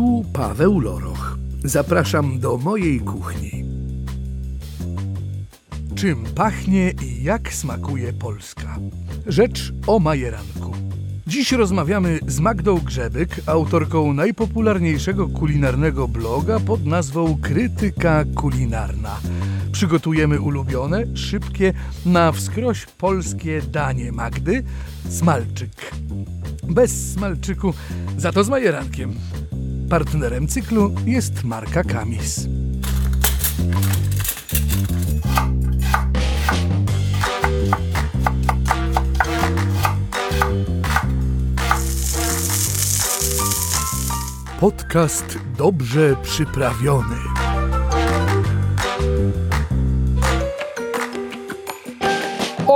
Tu 0.00 0.24
Paweł 0.32 0.80
Loroch. 0.80 1.38
Zapraszam 1.64 2.38
do 2.38 2.56
mojej 2.56 3.00
kuchni. 3.00 3.64
Czym 5.94 6.24
pachnie 6.34 6.92
i 7.02 7.22
jak 7.22 7.54
smakuje 7.54 8.12
Polska? 8.12 8.78
Rzecz 9.26 9.72
o 9.86 9.98
majeranku. 9.98 10.72
Dziś 11.26 11.52
rozmawiamy 11.52 12.18
z 12.26 12.40
Magdą 12.40 12.78
Grzebyk, 12.78 13.40
autorką 13.46 14.12
najpopularniejszego 14.12 15.28
kulinarnego 15.28 16.08
bloga 16.08 16.60
pod 16.60 16.86
nazwą 16.86 17.38
Krytyka 17.42 18.24
Kulinarna. 18.34 19.20
Przygotujemy 19.72 20.40
ulubione, 20.40 21.16
szybkie, 21.16 21.72
na 22.06 22.32
wskroś 22.32 22.86
polskie 22.86 23.62
danie 23.62 24.12
Magdy 24.12 24.64
smalczyk. 25.08 25.92
Bez 26.68 27.12
smalczyku, 27.12 27.74
za 28.16 28.32
to 28.32 28.44
z 28.44 28.48
majerankiem. 28.48 29.14
Partnerem 29.90 30.48
cyklu 30.48 30.94
jest 31.06 31.44
marka 31.44 31.84
Kamis. 31.84 32.48
Podcast 44.60 45.38
dobrze 45.58 46.16
przyprawiony. 46.22 47.29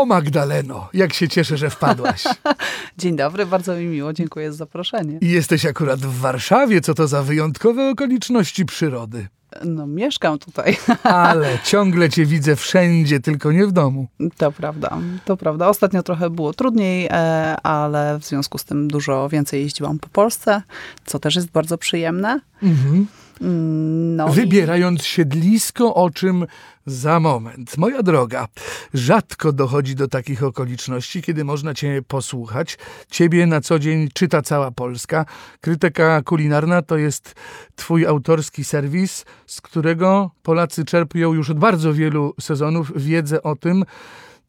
O 0.04 0.06
Magdaleno, 0.06 0.88
jak 0.94 1.12
się 1.12 1.28
cieszę, 1.28 1.56
że 1.56 1.70
wpadłaś. 1.70 2.24
Dzień 2.98 3.16
dobry, 3.16 3.46
bardzo 3.46 3.76
mi 3.76 3.86
miło, 3.86 4.12
dziękuję 4.12 4.52
za 4.52 4.56
zaproszenie. 4.58 5.18
I 5.20 5.30
jesteś 5.30 5.66
akurat 5.66 6.00
w 6.00 6.20
Warszawie, 6.20 6.80
co 6.80 6.94
to 6.94 7.08
za 7.08 7.22
wyjątkowe 7.22 7.90
okoliczności 7.90 8.64
przyrody. 8.64 9.28
No, 9.64 9.86
mieszkam 9.86 10.38
tutaj. 10.38 10.77
Ale 11.02 11.58
ciągle 11.64 12.10
cię 12.10 12.27
widzę 12.27 12.56
wszędzie, 12.56 13.20
tylko 13.20 13.52
nie 13.52 13.66
w 13.66 13.72
domu. 13.72 14.06
To 14.36 14.52
prawda, 14.52 14.98
to 15.25 15.36
prawda. 15.36 15.69
Ostatnio 15.69 16.02
trochę 16.02 16.30
było 16.30 16.52
trudniej, 16.52 17.08
e, 17.10 17.56
ale 17.62 18.19
w 18.20 18.25
związku 18.25 18.58
z 18.58 18.64
tym 18.64 18.88
dużo 18.88 19.28
więcej 19.28 19.62
jeździłam 19.62 19.98
po 19.98 20.08
Polsce, 20.08 20.62
co 21.06 21.19
też 21.19 21.36
jest 21.36 21.50
bardzo 21.50 21.78
przyjemne. 21.78 22.41
Mhm. 22.62 23.06
No 23.40 24.28
Wybierając 24.28 25.02
siedlisko, 25.02 25.94
o 25.94 26.10
czym 26.10 26.46
za 26.86 27.20
moment. 27.20 27.78
Moja 27.78 28.02
droga, 28.02 28.48
rzadko 28.94 29.52
dochodzi 29.52 29.94
do 29.94 30.08
takich 30.08 30.42
okoliczności, 30.42 31.22
kiedy 31.22 31.44
można 31.44 31.74
Cię 31.74 32.02
posłuchać. 32.08 32.78
Ciebie 33.10 33.46
na 33.46 33.60
co 33.60 33.78
dzień 33.78 34.08
czyta 34.14 34.42
cała 34.42 34.70
Polska. 34.70 35.26
Krytyka 35.60 36.22
kulinarna 36.22 36.82
to 36.82 36.96
jest 36.96 37.34
Twój 37.76 38.06
autorski 38.06 38.64
serwis, 38.64 39.24
z 39.46 39.60
którego 39.60 40.30
Polacy 40.42 40.84
czerpią 40.84 41.32
już 41.32 41.50
od 41.50 41.58
bardzo 41.58 41.94
wielu 41.94 42.34
sezonów 42.41 42.92
wiedzę 42.96 43.42
o 43.42 43.56
tym, 43.56 43.84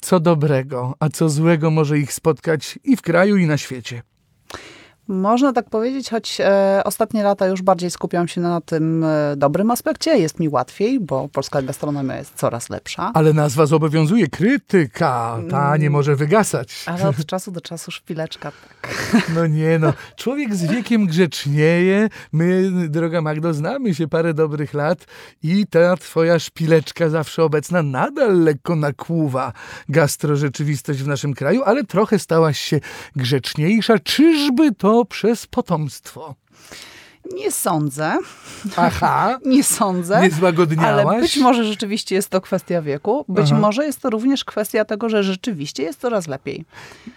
co 0.01 0.19
dobrego, 0.19 0.93
a 0.99 1.09
co 1.09 1.29
złego 1.29 1.71
może 1.71 1.99
ich 1.99 2.13
spotkać 2.13 2.79
i 2.83 2.97
w 2.97 3.01
kraju, 3.01 3.37
i 3.37 3.45
na 3.45 3.57
świecie. 3.57 4.01
Można 5.07 5.53
tak 5.53 5.69
powiedzieć, 5.69 6.09
choć 6.09 6.41
e, 6.41 6.81
ostatnie 6.85 7.23
lata 7.23 7.47
już 7.47 7.61
bardziej 7.61 7.91
skupiam 7.91 8.27
się 8.27 8.41
na 8.41 8.61
tym 8.61 9.03
e, 9.03 9.35
dobrym 9.37 9.71
aspekcie. 9.71 10.17
Jest 10.17 10.39
mi 10.39 10.49
łatwiej, 10.49 10.99
bo 10.99 11.29
polska 11.29 11.61
gastronomia 11.61 12.17
jest 12.17 12.35
coraz 12.35 12.69
lepsza. 12.69 13.11
Ale 13.13 13.33
nazwa 13.33 13.65
zobowiązuje. 13.65 14.27
Krytyka, 14.27 15.39
ta 15.49 15.77
nie 15.77 15.89
może 15.89 16.15
wygasać. 16.15 16.83
Ale 16.85 17.09
od 17.09 17.25
czasu 17.25 17.51
do 17.51 17.61
czasu 17.61 17.91
szpileczka, 17.91 18.51
tak. 18.51 18.91
No 19.35 19.47
nie 19.47 19.79
no, 19.79 19.93
człowiek 20.15 20.55
z 20.55 20.71
wiekiem 20.71 21.05
grzecznieje. 21.05 22.09
My, 22.31 22.71
droga 22.89 23.21
Magdo, 23.21 23.53
znamy 23.53 23.95
się 23.95 24.07
parę 24.07 24.33
dobrych 24.33 24.73
lat 24.73 25.05
i 25.43 25.67
ta 25.67 25.97
twoja 25.97 26.39
szpileczka 26.39 27.09
zawsze 27.09 27.43
obecna 27.43 27.83
nadal 27.83 28.43
lekko 28.43 28.75
nakłuwa 28.75 29.53
gastrorzeczywistość 29.89 31.03
w 31.03 31.07
naszym 31.07 31.33
kraju, 31.33 31.63
ale 31.63 31.83
trochę 31.83 32.19
stałaś 32.19 32.59
się 32.59 32.79
grzeczniejsza. 33.15 33.99
Czyżby 33.99 34.71
to 34.71 34.94
przez 35.05 35.47
potomstwo? 35.47 36.35
Nie 37.33 37.51
sądzę. 37.51 38.17
Aha. 38.75 39.37
Nie 39.45 39.63
sądzę. 39.63 40.21
Nie 40.21 40.31
złagodniałaś? 40.31 41.05
Ale 41.05 41.21
być 41.21 41.37
może 41.37 41.63
rzeczywiście 41.63 42.15
jest 42.15 42.29
to 42.29 42.41
kwestia 42.41 42.81
wieku. 42.81 43.25
Być 43.27 43.51
Aha. 43.51 43.61
może 43.61 43.85
jest 43.85 44.01
to 44.01 44.09
również 44.09 44.45
kwestia 44.45 44.85
tego, 44.85 45.09
że 45.09 45.23
rzeczywiście 45.23 45.83
jest 45.83 45.99
coraz 45.99 46.27
lepiej. 46.27 46.65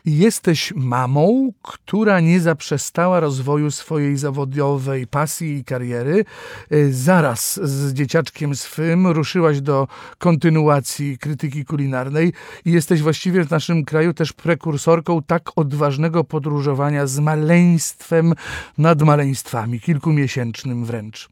Jesteś 0.04 0.72
mamą, 0.76 1.52
która 1.62 2.20
nie 2.20 2.40
zaprzestała 2.40 3.20
rozwoju 3.20 3.70
swojej 3.70 4.16
zawodowej 4.16 5.06
pasji 5.06 5.56
i 5.56 5.64
kariery. 5.64 6.24
Y, 6.72 6.92
Zaraz 6.92 7.60
z 7.62 7.92
dzieciaczkiem 7.92 8.54
swym 8.56 9.06
ruszyłaś 9.06 9.60
do 9.60 9.88
kontynuacji 10.18 11.18
krytyki 11.18 11.64
kulinarnej 11.64 12.32
i 12.64 12.72
jesteś 12.72 13.02
właściwie 13.02 13.44
w 13.44 13.50
naszym 13.50 13.84
kraju 13.84 14.14
też 14.14 14.32
prekursorką 14.32 15.22
tak 15.22 15.50
odważnego 15.56 16.24
podróżowania 16.24 17.06
z 17.06 17.18
maleństwem 17.18 18.34
nad 18.78 19.02
maleństwami, 19.02 19.80
kilkumiesięcznym 19.98 20.84
wręcz. 20.84 21.28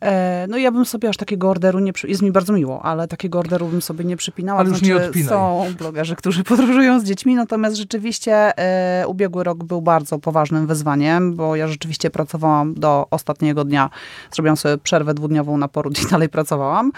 E, 0.00 0.46
no 0.48 0.58
ja 0.58 0.72
bym 0.72 0.84
sobie 0.84 1.08
aż 1.08 1.16
takiego 1.16 1.50
orderu 1.50 1.78
nie... 1.78 1.92
Jest 2.04 2.22
mi 2.22 2.32
bardzo 2.32 2.52
miło, 2.52 2.82
ale 2.82 3.08
takiego 3.08 3.38
orderu 3.38 3.66
bym 3.66 3.82
sobie 3.82 4.04
nie 4.04 4.16
przypinała. 4.16 4.60
Ale 4.60 4.68
już 4.68 4.78
znaczy, 4.78 4.92
nie 4.94 5.06
odpinaj. 5.06 5.28
Są 5.28 5.66
blogerzy, 5.78 6.16
którzy 6.16 6.44
podróżują 6.54 7.00
z 7.00 7.04
dziećmi, 7.04 7.34
natomiast 7.34 7.76
rzeczywiście 7.76 8.58
e, 8.58 9.06
ubiegły 9.06 9.44
rok 9.44 9.64
był 9.64 9.82
bardzo 9.82 10.18
poważnym 10.18 10.66
wyzwaniem, 10.66 11.34
bo 11.34 11.56
ja 11.56 11.68
rzeczywiście 11.68 12.10
pracowałam 12.10 12.74
do 12.74 13.06
ostatniego 13.10 13.64
dnia. 13.64 13.90
Zrobiłam 14.32 14.56
sobie 14.56 14.78
przerwę 14.78 15.14
dwudniową 15.14 15.58
na 15.58 15.68
poród 15.68 16.02
i 16.02 16.06
dalej 16.10 16.28
pracowałam. 16.28 16.92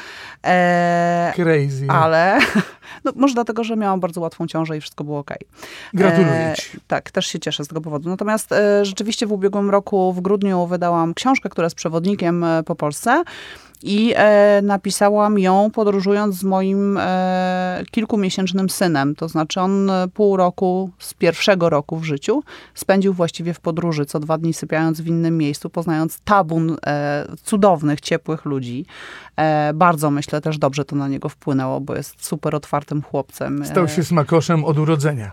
E, 0.46 1.32
Crazy. 1.36 1.86
ale 1.88 2.38
no, 3.04 3.12
może 3.16 3.34
dlatego, 3.34 3.64
że 3.64 3.76
miałam 3.76 4.00
bardzo 4.00 4.20
łatwą 4.20 4.46
ciążę 4.46 4.76
i 4.76 4.80
wszystko 4.80 5.04
było 5.04 5.18
ok. 5.18 5.30
Gratuluję 5.94 6.54
ci. 6.56 6.78
tak, 6.86 7.10
też 7.10 7.26
się 7.26 7.38
cieszę 7.38 7.64
z 7.64 7.68
tego 7.68 7.80
powodu. 7.80 8.08
Natomiast 8.08 8.52
e, 8.52 8.84
rzeczywiście 8.84 9.26
w 9.26 9.32
ubiegłym 9.32 9.70
roku, 9.70 10.12
w 10.12 10.20
grudniu, 10.20 10.66
wydałam 10.66 11.14
książkę, 11.14 11.48
która 11.48 11.66
jest 11.66 11.76
przewodnikiem 11.76 12.44
e, 12.44 12.62
po 12.62 12.74
Polsce. 12.74 13.24
I 13.82 14.12
e, 14.16 14.60
napisałam 14.62 15.38
ją 15.38 15.70
podróżując 15.70 16.34
z 16.34 16.44
moim 16.44 16.98
e, 17.00 17.82
kilkumiesięcznym 17.90 18.70
synem. 18.70 19.14
To 19.14 19.28
znaczy 19.28 19.60
on 19.60 19.90
e, 19.90 20.08
pół 20.14 20.36
roku 20.36 20.90
z 20.98 21.14
pierwszego 21.14 21.70
roku 21.70 21.96
w 21.96 22.04
życiu 22.04 22.42
spędził 22.74 23.12
właściwie 23.12 23.54
w 23.54 23.60
podróży, 23.60 24.06
co 24.06 24.20
dwa 24.20 24.38
dni 24.38 24.54
sypiając 24.54 25.00
w 25.00 25.06
innym 25.06 25.38
miejscu, 25.38 25.70
poznając 25.70 26.20
tabun 26.20 26.76
e, 26.86 27.26
cudownych, 27.42 28.00
ciepłych 28.00 28.44
ludzi. 28.44 28.86
E, 29.36 29.72
bardzo 29.74 30.10
myślę 30.10 30.40
też 30.40 30.58
dobrze 30.58 30.84
to 30.84 30.96
na 30.96 31.08
niego 31.08 31.28
wpłynęło, 31.28 31.80
bo 31.80 31.96
jest 31.96 32.24
super 32.24 32.54
otwartym 32.54 33.02
chłopcem. 33.02 33.64
Stał 33.64 33.88
się 33.88 34.04
smakoszem 34.04 34.64
od 34.64 34.78
urodzenia. 34.78 35.32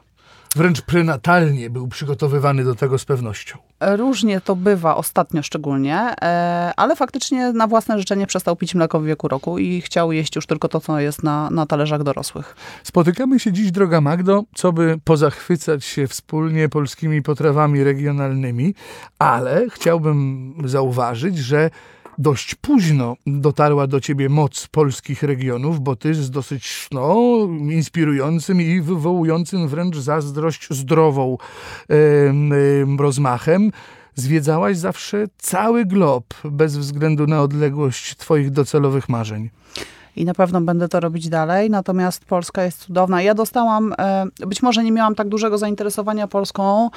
Wręcz 0.55 0.81
prenatalnie 0.81 1.69
był 1.69 1.87
przygotowywany 1.87 2.63
do 2.63 2.75
tego 2.75 2.97
z 2.97 3.05
pewnością. 3.05 3.57
Różnie 3.81 4.41
to 4.41 4.55
bywa, 4.55 4.95
ostatnio 4.95 5.43
szczególnie, 5.43 5.97
e, 6.21 6.73
ale 6.75 6.95
faktycznie 6.95 7.53
na 7.53 7.67
własne 7.67 7.99
życzenie 7.99 8.27
przestał 8.27 8.55
pić 8.55 8.75
mleko 8.75 8.99
w 8.99 9.05
wieku 9.05 9.27
roku 9.27 9.59
i 9.59 9.81
chciał 9.81 10.11
jeść 10.11 10.35
już 10.35 10.45
tylko 10.45 10.67
to, 10.67 10.79
co 10.79 10.99
jest 10.99 11.23
na, 11.23 11.49
na 11.49 11.65
talerzach 11.65 12.03
dorosłych. 12.03 12.55
Spotykamy 12.83 13.39
się 13.39 13.51
dziś, 13.51 13.71
droga 13.71 14.01
Magdo, 14.01 14.43
co 14.55 14.73
by 14.73 14.99
pozachwycać 15.03 15.85
się 15.85 16.07
wspólnie 16.07 16.69
polskimi 16.69 17.21
potrawami 17.21 17.83
regionalnymi, 17.83 18.73
ale 19.19 19.65
chciałbym 19.69 20.53
zauważyć, 20.65 21.37
że 21.37 21.69
dość 22.17 22.55
późno 22.55 23.15
dotarła 23.27 23.87
do 23.87 24.01
ciebie 24.01 24.29
moc 24.29 24.67
polskich 24.67 25.23
regionów, 25.23 25.79
bo 25.79 25.95
ty 25.95 26.13
z 26.13 26.31
dosyć 26.31 26.87
no, 26.91 27.37
inspirującym 27.71 28.61
i 28.61 28.81
wywołującym 28.81 29.67
wręcz 29.67 29.97
zazdrość 29.97 30.67
zdrową 30.69 31.37
em, 31.89 32.53
em, 32.53 32.99
rozmachem 32.99 33.71
zwiedzałaś 34.15 34.77
zawsze 34.77 35.25
cały 35.37 35.85
glob, 35.85 36.33
bez 36.43 36.77
względu 36.77 37.27
na 37.27 37.41
odległość 37.41 38.15
twoich 38.15 38.51
docelowych 38.51 39.09
marzeń. 39.09 39.49
I 40.15 40.25
na 40.25 40.33
pewno 40.33 40.61
będę 40.61 40.87
to 40.87 40.99
robić 40.99 41.29
dalej, 41.29 41.69
natomiast 41.69 42.25
Polska 42.25 42.63
jest 42.63 42.79
cudowna. 42.79 43.21
Ja 43.21 43.33
dostałam, 43.33 43.93
e, 43.97 44.25
być 44.47 44.63
może 44.63 44.83
nie 44.83 44.91
miałam 44.91 45.15
tak 45.15 45.29
dużego 45.29 45.57
zainteresowania 45.57 46.27
Polską 46.27 46.89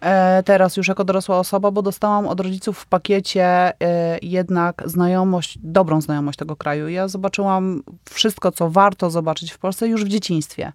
e, 0.00 0.42
teraz 0.42 0.76
już 0.76 0.88
jako 0.88 1.04
dorosła 1.04 1.38
osoba, 1.38 1.70
bo 1.70 1.82
dostałam 1.82 2.26
od 2.26 2.40
rodziców 2.40 2.78
w 2.78 2.86
pakiecie 2.86 3.44
e, 3.44 4.18
jednak 4.22 4.82
znajomość, 4.86 5.58
dobrą 5.62 6.00
znajomość 6.00 6.38
tego 6.38 6.56
kraju. 6.56 6.88
Ja 6.88 7.08
zobaczyłam 7.08 7.82
wszystko, 8.10 8.52
co 8.52 8.70
warto 8.70 9.10
zobaczyć 9.10 9.52
w 9.52 9.58
Polsce 9.58 9.88
już 9.88 10.04
w 10.04 10.08
dzieciństwie. 10.08 10.72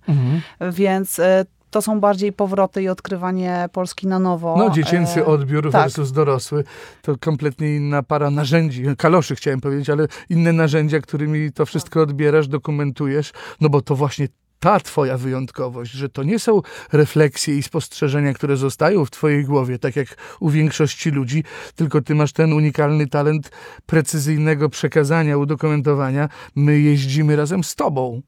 Więc 0.72 1.20
e, 1.20 1.46
to 1.74 1.82
są 1.82 2.00
bardziej 2.00 2.34
powroty 2.34 2.84
i 2.84 2.90
odkrywanie 2.90 3.70
Polski 3.72 4.08
na 4.08 4.20
nowo. 4.20 4.56
No, 4.58 4.70
dziecięcy 4.70 5.20
E, 5.20 5.26
odbiór 5.26 5.72
tak. 5.72 5.82
versus 5.82 6.12
dorosły 6.12 6.64
to 7.02 7.16
kompletnie 7.18 7.76
inna 7.76 8.04
para 8.04 8.30
narzędzi, 8.30 8.84
kaloszy 8.98 9.36
chciałem 9.36 9.62
powiedzieć, 9.62 9.90
ale 9.90 10.08
inne 10.30 10.54
narzędzia, 10.54 11.00
którymi 11.00 11.52
to 11.52 11.66
wszystko 11.66 12.02
odbierasz, 12.02 12.48
dokumentujesz, 12.48 13.32
no 13.62 13.70
bo 13.70 13.82
to 13.82 13.96
właśnie 13.96 14.28
ta 14.60 14.80
twoja 14.80 15.18
wyjątkowość, 15.18 15.92
że 15.92 16.10
to 16.10 16.24
nie 16.24 16.40
są 16.40 16.62
refleksje 16.92 17.58
i 17.58 17.64
spostrzeżenia, 17.64 18.34
które 18.34 18.58
zostają 18.58 19.06
w 19.06 19.12
twojej 19.12 19.46
głowie, 19.46 19.80
tak 19.80 19.96
jak 19.96 20.08
u 20.40 20.50
większości 20.50 21.10
ludzi, 21.10 21.44
tylko 21.76 22.02
ty 22.02 22.16
masz 22.16 22.34
ten 22.34 22.54
unikalny 22.54 23.08
talent 23.08 23.52
precyzyjnego 23.86 24.70
przekazania, 24.70 25.38
udokumentowania. 25.38 26.30
My 26.56 26.80
jeździmy 26.80 27.36
razem 27.36 27.64
z 27.64 27.76
tobą. 27.76 28.22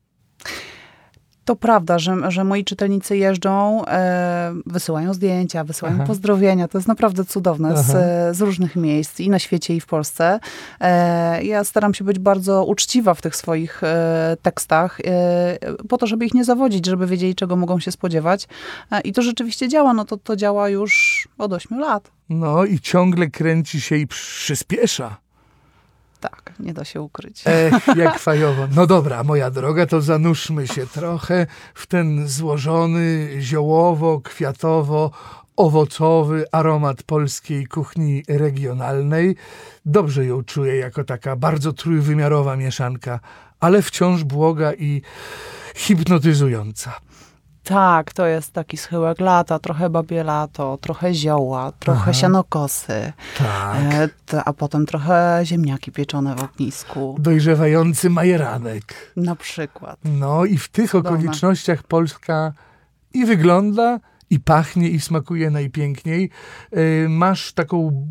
To 1.46 1.56
prawda, 1.56 2.00
że, 2.00 2.32
że 2.32 2.44
moi 2.44 2.64
czytelnicy 2.64 3.18
jeżdżą, 3.18 3.86
e, 3.86 4.54
wysyłają 4.66 5.14
zdjęcia, 5.14 5.64
wysyłają 5.64 5.96
Aha. 5.96 6.06
pozdrowienia. 6.08 6.68
To 6.68 6.78
jest 6.78 6.88
naprawdę 6.88 7.26
cudowne 7.26 7.78
z, 7.84 7.92
z 8.38 8.42
różnych 8.42 8.76
miejsc 8.76 9.20
i 9.20 9.30
na 9.30 9.40
świecie, 9.40 9.76
i 9.76 9.82
w 9.82 9.86
Polsce. 9.86 10.40
E, 10.80 11.44
ja 11.44 11.64
staram 11.64 11.94
się 11.94 12.04
być 12.04 12.20
bardzo 12.20 12.66
uczciwa 12.66 13.14
w 13.14 13.22
tych 13.22 13.36
swoich 13.36 13.84
e, 13.84 14.38
tekstach, 14.42 15.00
e, 15.06 15.58
po 15.90 15.98
to, 15.98 16.08
żeby 16.08 16.26
ich 16.26 16.34
nie 16.34 16.46
zawodzić, 16.46 16.86
żeby 16.86 17.08
wiedzieli, 17.08 17.36
czego 17.36 17.56
mogą 17.56 17.80
się 17.80 17.92
spodziewać. 17.92 18.48
E, 18.92 19.02
I 19.02 19.14
to 19.14 19.22
rzeczywiście 19.22 19.68
działa. 19.68 19.94
No 19.94 20.06
to, 20.06 20.18
to 20.18 20.36
działa 20.36 20.70
już 20.70 21.28
od 21.38 21.54
8 21.54 21.80
lat. 21.80 22.12
No 22.30 22.66
i 22.66 22.80
ciągle 22.80 23.30
kręci 23.30 23.82
się 23.82 23.96
i 23.96 24.08
przyspiesza. 24.08 25.25
Tak, 26.20 26.54
nie 26.60 26.74
da 26.74 26.86
się 26.86 27.02
ukryć. 27.02 27.44
Ech, 27.46 27.88
jak 27.98 28.20
fajowo. 28.20 28.68
No 28.76 28.88
dobra, 28.88 29.24
moja 29.24 29.52
droga, 29.52 29.86
to 29.86 30.02
zanurzmy 30.02 30.68
się 30.68 30.88
trochę 30.88 31.48
w 31.74 31.88
ten 31.88 32.28
złożony, 32.28 33.30
ziołowo, 33.40 34.22
kwiatowo, 34.22 35.12
owocowy 35.56 36.46
aromat 36.52 37.04
polskiej 37.04 37.66
kuchni 37.66 38.24
regionalnej. 38.28 39.36
Dobrze 39.86 40.26
ją 40.26 40.44
czuję 40.44 40.76
jako 40.76 41.04
taka 41.04 41.36
bardzo 41.36 41.74
trójwymiarowa 41.74 42.56
mieszanka, 42.56 43.20
ale 43.60 43.82
wciąż 43.82 44.24
błoga 44.24 44.74
i 44.74 45.02
hipnotyzująca. 45.76 46.94
Tak, 47.66 48.14
to 48.14 48.26
jest 48.26 48.52
taki 48.54 48.78
schyłek 48.78 49.20
lata, 49.20 49.60
trochę 49.60 49.90
babie 49.90 50.24
lato, 50.24 50.78
trochę 50.82 51.14
zioła, 51.14 51.72
trochę 51.80 52.02
Aha. 52.02 52.14
sianokosy, 52.14 53.14
Tak. 53.38 53.76
e, 54.34 54.44
a 54.46 54.54
potem 54.54 54.86
trochę 54.86 55.42
ziemniaki 55.44 55.92
pieczone 55.92 56.36
w 56.36 56.44
ognisku, 56.44 57.16
Dojrzewający 57.20 58.10
majeranek. 58.10 59.12
na 59.16 59.36
przykład. 59.36 60.00
No 60.04 60.46
i 60.46 60.58
w 60.58 60.68
tych 60.70 60.92
Cudowne. 60.92 61.10
okolicznościach 61.20 61.84
Polska 61.84 62.54
i 63.14 63.26
wygląda, 63.26 64.00
i 64.30 64.40
pachnie, 64.40 64.90
i 64.90 65.00
smakuje 65.00 65.50
najpiękniej. 65.50 66.30
Yy, 66.72 67.10
Masz 67.10 67.54
taką 67.54 68.08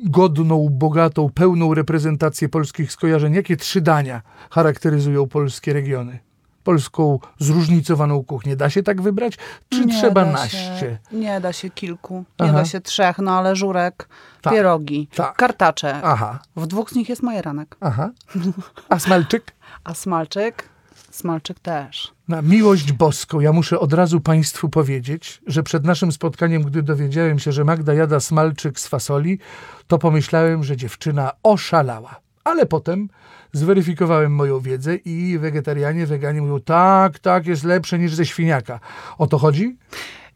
godną, 0.00 0.68
bogatą, 0.70 1.30
pełną 1.34 1.74
reprezentację 1.74 2.48
polskich 2.48 2.92
skojarzeń. 2.92 3.34
Jakie 3.34 3.56
trzy 3.56 3.80
dania 3.80 4.22
charakteryzują 4.50 5.26
polskie 5.28 5.72
regiony? 5.72 6.18
Polską 6.64 7.18
zróżnicowaną 7.38 8.24
kuchnię. 8.24 8.56
Da 8.56 8.70
się 8.70 8.82
tak 8.82 9.02
wybrać? 9.02 9.38
Czy 9.68 9.84
Nie 9.86 9.94
trzeba 10.00 10.24
naście? 10.24 10.78
Się, 10.80 10.98
nie 11.12 11.40
da 11.40 11.52
się 11.52 11.70
kilku, 11.70 12.14
nie 12.40 12.46
Aha. 12.46 12.52
da 12.52 12.64
się 12.64 12.80
trzech, 12.80 13.18
no 13.18 13.38
ale 13.38 13.56
żurek, 13.56 14.08
Tak, 14.42 14.52
pierogi, 14.52 15.08
tak. 15.14 15.36
kartacze. 15.36 16.00
Aha, 16.04 16.38
W 16.56 16.66
dwóch 16.66 16.90
z 16.90 16.94
nich 16.94 17.08
jest 17.08 17.22
majeranek. 17.22 17.76
aha. 17.80 18.10
A 18.88 18.98
smalczyk? 18.98 19.52
A 19.84 19.94
smalczyk? 19.94 20.68
Smalczyk 21.10 21.60
też. 21.60 22.12
Na 22.28 22.42
miłość 22.42 22.92
boską, 22.92 23.40
ja 23.40 23.52
muszę 23.52 23.80
od 23.80 23.92
razu 23.92 24.20
Państwu 24.20 24.68
powiedzieć, 24.68 25.42
że 25.46 25.62
przed 25.62 25.84
naszym 25.84 26.12
spotkaniem, 26.12 26.62
gdy 26.62 26.82
dowiedziałem 26.82 27.38
się, 27.38 27.52
że 27.52 27.64
Magda 27.64 27.94
jada 27.94 28.20
smalczyk 28.20 28.80
z 28.80 28.86
fasoli, 28.86 29.38
to 29.86 29.98
pomyślałem, 29.98 30.64
że 30.64 30.76
dziewczyna 30.76 31.32
oszalała. 31.42 32.16
Ale 32.44 32.66
potem 32.66 33.08
zweryfikowałem 33.52 34.34
moją 34.34 34.60
wiedzę 34.60 34.94
i 34.96 35.38
wegetarianie, 35.38 36.06
weganie 36.06 36.42
mówią, 36.42 36.60
tak, 36.60 37.18
tak, 37.18 37.46
jest 37.46 37.64
lepsze 37.64 37.98
niż 37.98 38.14
ze 38.14 38.26
świniaka. 38.26 38.80
O 39.18 39.26
to 39.26 39.38
chodzi? 39.38 39.76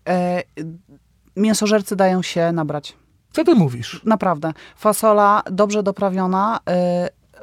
E, 0.09 0.43
mięsożercy 1.37 1.97
dają 1.97 2.23
się 2.23 2.53
nabrać. 2.53 2.97
Co 3.33 3.45
ty 3.45 3.55
mówisz? 3.55 4.01
Naprawdę. 4.05 4.53
Fasola 4.77 5.43
dobrze 5.51 5.83
doprawiona, 5.83 6.61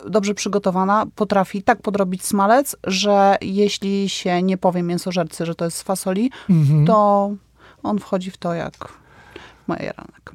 y, 0.06 0.10
dobrze 0.10 0.34
przygotowana, 0.34 1.06
potrafi 1.16 1.64
tak 1.64 1.82
podrobić 1.82 2.24
smalec, 2.26 2.76
że 2.84 3.38
jeśli 3.42 4.10
się 4.10 4.44
nie 4.44 4.58
powie 4.58 4.84
mięsożercy, 4.84 5.46
że 5.46 5.56
to 5.56 5.66
jest 5.66 5.78
z 5.78 5.84
fasoli, 5.84 6.32
Mhm. 6.50 6.86
to 6.86 7.32
on 7.84 8.00
wchodzi 8.00 8.32
w 8.32 8.38
to 8.38 8.54
jak 8.54 8.74
majeranek. 9.68 10.32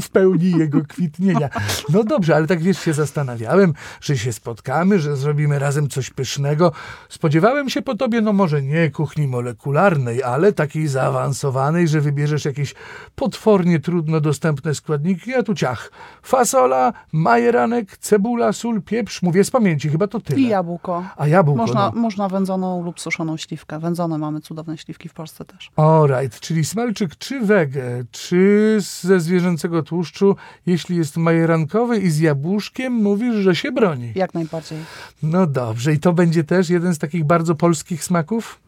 w, 0.00 0.08
pełni 0.10 0.50
jego 0.50 0.80
kwitnienia. 0.88 1.48
No 1.92 2.04
dobrze, 2.04 2.36
ale 2.36 2.46
tak 2.46 2.60
wiesz, 2.60 2.78
się 2.78 2.92
zastanawiałem, 2.92 3.74
że 4.00 4.18
się 4.18 4.32
spotkamy, 4.32 4.98
że 4.98 5.16
zrobimy 5.16 5.58
razem 5.58 5.88
coś 5.88 6.10
pysznego. 6.10 6.72
Spodziewałem 7.08 7.70
się 7.70 7.82
po 7.82 7.94
tobie, 7.94 8.20
no 8.20 8.32
może 8.32 8.62
nie 8.62 8.90
kuchni 8.90 9.28
molekularnej, 9.28 10.22
ale 10.22 10.52
takiej 10.52 10.88
zaawansowanej, 10.88 11.88
że 11.88 12.00
wybierzesz 12.00 12.44
jakieś 12.44 12.74
potwornie 13.14 13.80
trudno 13.80 14.20
dostępne 14.20 14.74
składniki, 14.74 15.34
a 15.34 15.42
tu 15.42 15.54
ciach. 15.54 15.90
Fasola, 16.22 16.92
majeranek, 17.12 17.96
cebula, 17.96 18.52
sól, 18.52 18.82
pieprz, 18.82 19.22
mówię 19.22 19.44
z 19.44 19.50
pamięci, 19.50 19.88
chyba 19.88 20.06
to 20.06 20.20
tyle. 20.20 20.40
I 20.40 20.48
jabłko. 20.48 21.04
A 21.16 21.26
jabłko, 21.26 21.58
Można, 21.58 21.90
no. 21.94 22.00
można 22.00 22.28
wędzoną 22.28 22.84
lub 22.84 23.00
suszoną 23.00 23.36
śliwkę. 23.36 23.78
Wędzone 23.78 24.18
mamy 24.18 24.40
cudowne 24.40 24.78
śliwki 24.78 25.08
w 25.08 25.14
Polsce 25.14 25.44
też. 25.44 25.70
Alright, 25.76 26.40
czyli 26.40 26.64
smalczyk 26.64 27.16
czy 27.28 27.40
wege, 27.40 28.04
czy 28.10 28.76
ze 28.80 29.20
zwierzęcego 29.20 29.82
tłuszczu, 29.82 30.36
jeśli 30.66 30.96
jest 30.96 31.16
majerankowy 31.16 31.98
i 31.98 32.10
z 32.10 32.18
jabłuszkiem, 32.18 32.92
mówisz, 32.92 33.34
że 33.34 33.56
się 33.56 33.72
broni. 33.72 34.12
Jak 34.14 34.34
najbardziej. 34.34 34.78
No 35.22 35.46
dobrze, 35.46 35.92
i 35.92 35.98
to 35.98 36.12
będzie 36.12 36.44
też 36.44 36.70
jeden 36.70 36.94
z 36.94 36.98
takich 36.98 37.24
bardzo 37.24 37.54
polskich 37.54 38.04
smaków? 38.04 38.60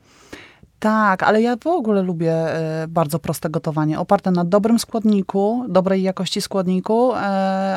Tak, 0.78 1.22
ale 1.22 1.42
ja 1.42 1.56
w 1.56 1.66
ogóle 1.66 2.02
lubię 2.02 2.32
e, 2.32 2.86
bardzo 2.88 3.18
proste 3.18 3.50
gotowanie, 3.50 3.98
oparte 3.98 4.30
na 4.30 4.44
dobrym 4.44 4.78
składniku, 4.78 5.66
dobrej 5.68 6.02
jakości 6.02 6.40
składniku, 6.40 7.14
e, 7.14 7.18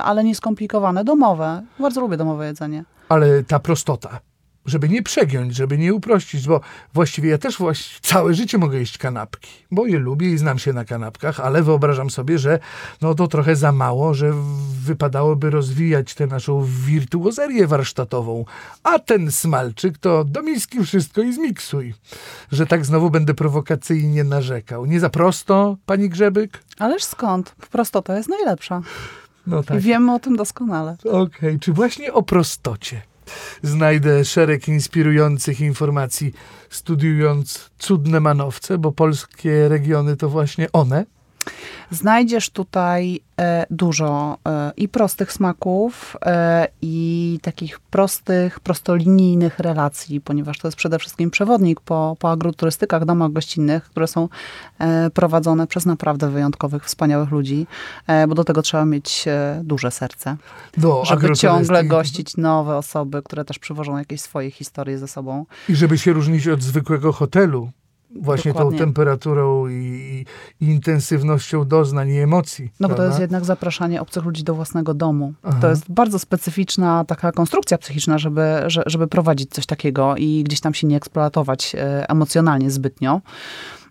ale 0.03 0.23
nieskomplikowane, 0.23 1.03
domowe. 1.03 1.61
Bardzo 1.79 2.01
lubię 2.01 2.17
domowe 2.17 2.47
jedzenie. 2.47 2.83
Ale 3.09 3.43
ta 3.43 3.59
prostota, 3.59 4.19
żeby 4.65 4.89
nie 4.89 5.03
przegiąć, 5.03 5.55
żeby 5.55 5.77
nie 5.77 5.93
uprościć, 5.93 6.47
bo 6.47 6.61
właściwie 6.93 7.29
ja 7.29 7.37
też 7.37 7.57
właś- 7.57 7.99
całe 8.01 8.33
życie 8.33 8.57
mogę 8.57 8.77
jeść 8.79 8.97
kanapki, 8.97 9.49
bo 9.71 9.85
je 9.85 9.99
lubię 9.99 10.29
i 10.29 10.37
znam 10.37 10.59
się 10.59 10.73
na 10.73 10.85
kanapkach, 10.85 11.39
ale 11.39 11.63
wyobrażam 11.63 12.09
sobie, 12.09 12.39
że 12.39 12.59
no 13.01 13.15
to 13.15 13.27
trochę 13.27 13.55
za 13.55 13.71
mało, 13.71 14.13
że 14.13 14.33
wypadałoby 14.85 15.49
rozwijać 15.49 16.13
tę 16.13 16.27
naszą 16.27 16.65
wirtuozerię 16.65 17.67
warsztatową, 17.67 18.45
a 18.83 18.99
ten 18.99 19.31
smalczyk 19.31 19.97
to 19.97 20.23
do 20.23 20.41
miski 20.41 20.83
wszystko 20.85 21.21
i 21.21 21.33
zmiksuj, 21.33 21.93
że 22.51 22.65
tak 22.65 22.85
znowu 22.85 23.09
będę 23.09 23.33
prowokacyjnie 23.33 24.23
narzekał. 24.23 24.85
Nie 24.85 24.99
za 24.99 25.09
prosto, 25.09 25.77
pani 25.85 26.09
Grzebyk? 26.09 26.63
Ależ 26.79 27.03
skąd? 27.03 27.55
Prostota 27.71 28.17
jest 28.17 28.29
najlepsza. 28.29 28.81
No 29.47 29.63
tak. 29.63 29.77
I 29.77 29.79
wiemy 29.81 30.13
o 30.13 30.19
tym 30.19 30.35
doskonale. 30.35 30.97
Okej, 31.11 31.59
czy 31.59 31.73
właśnie 31.73 32.13
o 32.13 32.23
prostocie 32.23 33.01
znajdę 33.63 34.25
szereg 34.25 34.67
inspirujących 34.67 35.61
informacji, 35.61 36.33
studiując 36.69 37.69
cudne 37.77 38.19
manowce, 38.19 38.77
bo 38.77 38.91
polskie 38.91 39.69
regiony 39.69 40.17
to 40.17 40.29
właśnie 40.29 40.71
one? 40.71 41.05
Znajdziesz 41.91 42.49
tutaj 42.49 43.19
e, 43.39 43.65
dużo 43.69 44.37
e, 44.47 44.71
i 44.77 44.89
prostych 44.89 45.31
smaków, 45.31 46.17
e, 46.25 46.67
i 46.81 47.39
takich 47.41 47.79
prostych, 47.79 48.59
prostolinijnych 48.59 49.59
relacji, 49.59 50.21
ponieważ 50.21 50.57
to 50.57 50.67
jest 50.67 50.77
przede 50.77 50.99
wszystkim 50.99 51.31
przewodnik 51.31 51.81
po, 51.81 52.17
po 52.19 52.31
agroturystykach, 52.31 53.05
domach 53.05 53.31
gościnnych, 53.31 53.83
które 53.83 54.07
są 54.07 54.29
prowadzone 55.13 55.67
przez 55.67 55.85
naprawdę 55.85 56.29
wyjątkowych, 56.29 56.85
wspaniałych 56.85 57.31
ludzi, 57.31 57.67
bo 58.27 58.35
do 58.35 58.43
tego 58.43 58.61
trzeba 58.61 58.85
mieć 58.85 59.25
duże 59.63 59.91
serce, 59.91 60.37
Do 60.77 61.05
żeby 61.05 61.35
ciągle 61.35 61.83
gościć 61.83 62.37
nowe 62.37 62.77
osoby, 62.77 63.21
które 63.23 63.45
też 63.45 63.59
przywożą 63.59 63.97
jakieś 63.97 64.21
swoje 64.21 64.51
historie 64.51 64.97
ze 64.97 65.07
sobą. 65.07 65.45
I 65.69 65.75
żeby 65.75 65.97
się 65.97 66.13
różnić 66.13 66.47
od 66.47 66.61
zwykłego 66.61 67.11
hotelu. 67.11 67.71
Właśnie 68.21 68.53
Dokładnie. 68.53 68.79
tą 68.79 68.85
temperaturą 68.85 69.67
i, 69.67 70.25
i 70.61 70.65
intensywnością 70.65 71.67
doznań 71.67 72.09
i 72.09 72.19
emocji. 72.19 72.71
No 72.79 72.87
bo 72.87 72.93
to 72.93 72.95
prawda? 72.95 73.05
jest 73.05 73.19
jednak 73.21 73.45
zapraszanie 73.45 74.01
obcych 74.01 74.23
ludzi 74.25 74.43
do 74.43 74.55
własnego 74.55 74.93
domu. 74.93 75.33
Aha. 75.43 75.57
To 75.61 75.69
jest 75.69 75.91
bardzo 75.91 76.19
specyficzna 76.19 77.05
taka 77.05 77.31
konstrukcja 77.31 77.77
psychiczna, 77.77 78.17
żeby, 78.17 78.41
że- 78.67 78.83
żeby 78.85 79.07
prowadzić 79.07 79.49
coś 79.51 79.65
takiego 79.65 80.15
i 80.17 80.43
gdzieś 80.43 80.59
tam 80.59 80.73
się 80.73 80.87
nie 80.87 80.97
eksploatować 80.97 81.75
e, 81.75 82.09
emocjonalnie 82.09 82.71
zbytnio. 82.71 83.21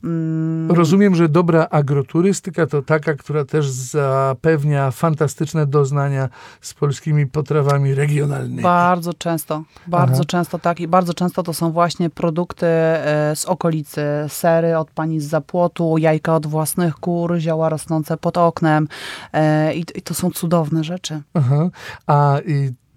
Mm, 0.05 0.71
Rozumiem, 0.71 1.15
że 1.15 1.29
dobra 1.29 1.67
agroturystyka 1.71 2.67
to 2.67 2.83
taka, 2.83 3.15
która 3.15 3.45
też 3.45 3.69
zapewnia 3.69 4.91
fantastyczne 4.91 5.67
doznania 5.67 6.29
z 6.61 6.75
polskimi 6.75 7.27
potrawami 7.27 7.95
regionalnymi. 7.95 8.63
Bardzo 8.63 9.15
często, 9.15 9.63
bardzo 9.87 10.15
Aha. 10.15 10.25
często 10.25 10.59
tak 10.59 10.81
i 10.81 10.89
bardzo 10.89 11.15
często 11.15 11.43
to 11.43 11.55
są 11.55 11.73
właśnie 11.73 12.11
produkty 12.11 12.67
e, 12.67 13.33
z 13.37 13.45
okolicy, 13.45 14.03
sery 14.29 14.79
od 14.79 14.91
pani 14.91 15.21
z 15.21 15.25
zapłotu, 15.25 15.99
jajka 15.99 16.35
od 16.35 16.47
własnych 16.47 16.95
kur, 16.95 17.39
zioła 17.39 17.69
rosnące 17.69 18.17
pod 18.17 18.39
oknem 18.39 18.89
e, 19.33 19.75
i, 19.75 19.85
to 19.85 20.15
są 20.15 20.31
cudowne 20.31 20.85
rzeczy. 20.85 21.23
Aha. 21.35 21.71
A 22.07 22.39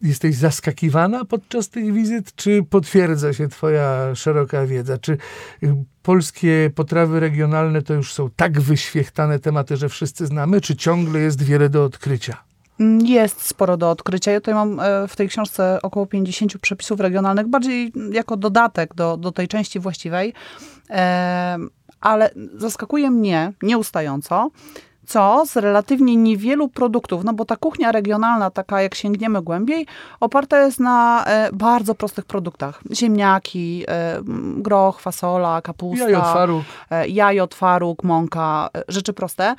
jesteś 0.05 0.35
zaskakiwana 0.35 1.25
podczas 1.25 1.69
tych 1.69 1.93
wizyt, 1.93 2.35
czy 2.35 2.63
potwierdza 2.69 3.33
się 3.33 3.47
twoja 3.47 4.15
szeroka 4.15 4.65
wiedza? 4.65 4.97
Czy 4.97 5.17
y, 5.63 5.75
polskie 6.03 6.71
potrawy 6.75 7.19
regionalne 7.19 7.81
to 7.81 7.93
już 7.93 8.13
są 8.13 8.29
tak 8.35 8.61
wyświechtane 8.61 9.39
tematy, 9.39 9.77
że 9.77 9.89
wszyscy 9.89 10.25
znamy, 10.25 10.61
czy 10.61 10.75
ciągle 10.75 11.19
jest 11.19 11.43
wiele 11.43 11.69
do 11.69 11.83
odkrycia? 11.83 12.37
Jest 13.03 13.41
sporo 13.41 13.77
do 13.77 13.89
odkrycia. 13.89 14.31
Ja 14.31 14.39
tutaj 14.41 14.53
mam 14.53 14.79
e, 14.79 15.07
w 15.07 15.15
tej 15.15 15.27
książce 15.29 15.79
około 15.81 16.05
50 16.05 16.57
przepisów 16.57 16.99
regionalnych, 16.99 17.47
bardziej 17.47 17.93
jako 18.11 18.37
dodatek 18.37 18.95
do, 18.95 19.17
do 19.17 19.31
tej 19.31 19.47
części 19.47 19.79
właściwej. 19.79 20.33
E, 20.89 21.57
ale 22.01 22.29
zaskakuje 22.57 23.11
mnie 23.11 23.53
nieustająco, 23.61 24.51
co 25.07 25.43
z 25.45 25.57
relatywnie 25.57 26.15
niewielu 26.15 26.67
produktów, 26.67 27.23
no 27.23 27.33
bo 27.33 27.45
ta 27.45 27.55
kuchnia 27.55 27.91
regionalna, 27.91 28.49
taka 28.51 28.81
jak 28.81 28.95
sięgniemy 28.95 29.41
głębiej, 29.41 29.87
oparta 30.19 30.61
jest 30.61 30.79
na 30.79 31.25
e, 31.25 31.49
bardzo 31.53 31.95
prostych 31.95 32.25
produktach. 32.25 32.81
Ziemniaki, 32.91 33.83
e, 33.87 34.21
groch, 34.57 34.99
fasola, 34.99 35.61
kapusta, 35.61 36.09
Jajo, 36.09 36.21
twaróg. 36.21 36.63
e, 36.91 37.07
jajo, 37.07 37.47
twaróg, 37.47 38.03
mąka, 38.03 38.69
rzeczy 38.87 39.13
proste. 39.13 39.55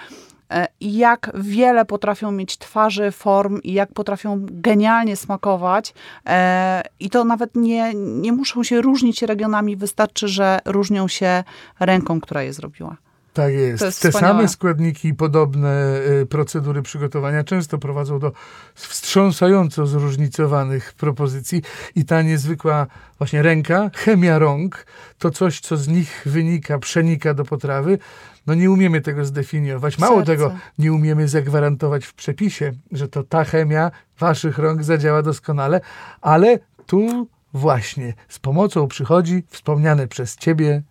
Jak 0.80 1.30
wiele 1.34 1.84
potrafią 1.84 2.32
mieć 2.32 2.58
twarzy, 2.58 3.10
form 3.10 3.60
i 3.62 3.72
jak 3.72 3.92
potrafią 3.92 4.38
genialnie 4.50 5.16
smakować. 5.16 5.94
I 7.00 7.10
to 7.10 7.24
nawet 7.24 7.54
nie, 7.54 7.94
nie 7.94 8.32
muszą 8.32 8.62
się 8.62 8.80
różnić 8.80 9.22
regionami, 9.22 9.76
wystarczy, 9.76 10.28
że 10.28 10.58
różnią 10.64 11.08
się 11.08 11.44
ręką, 11.80 12.20
która 12.20 12.42
je 12.42 12.52
zrobiła. 12.52 12.96
Tak 13.36 13.52
jest. 13.54 13.84
Jest 13.84 14.02
Te 14.02 14.10
wspaniałe. 14.10 14.34
same 14.34 14.48
składniki 14.48 15.08
i 15.08 15.14
podobne 15.14 16.00
y, 16.22 16.26
procedury 16.26 16.82
przygotowania 16.82 17.44
często 17.44 17.78
prowadzą 17.78 18.18
do 18.18 18.32
wstrząsająco 18.74 19.86
zróżnicowanych 19.86 20.92
propozycji 20.92 21.62
i 21.94 22.04
ta 22.04 22.22
niezwykła 22.22 22.86
właśnie 23.18 23.42
ręka, 23.42 23.90
chemia 23.94 24.38
rąk, 24.38 24.86
to 25.18 25.30
coś, 25.30 25.60
co 25.60 25.76
z 25.76 25.88
nich 25.88 26.22
wynika, 26.26 26.78
przenika 26.78 27.34
do 27.34 27.44
potrawy. 27.44 27.98
No 28.46 28.54
nie 28.54 28.70
umiemy 28.70 29.00
tego 29.00 29.24
zdefiniować. 29.24 29.98
Mało 29.98 30.16
Serce. 30.16 30.32
tego, 30.32 30.54
nie 30.78 30.92
umiemy 30.92 31.28
zagwarantować 31.28 32.06
w 32.06 32.14
przepisie, 32.14 32.72
że 32.92 33.08
to 33.08 33.22
ta 33.22 33.44
chemia 33.44 33.90
waszych 34.18 34.58
rąk 34.58 34.84
zadziała 34.84 35.22
doskonale, 35.22 35.80
ale 36.20 36.58
tu 36.86 37.28
właśnie 37.52 38.14
z 38.28 38.38
pomocą 38.38 38.88
przychodzi 38.88 39.44
wspomniane 39.48 40.08
przez 40.08 40.36
ciebie 40.36 40.82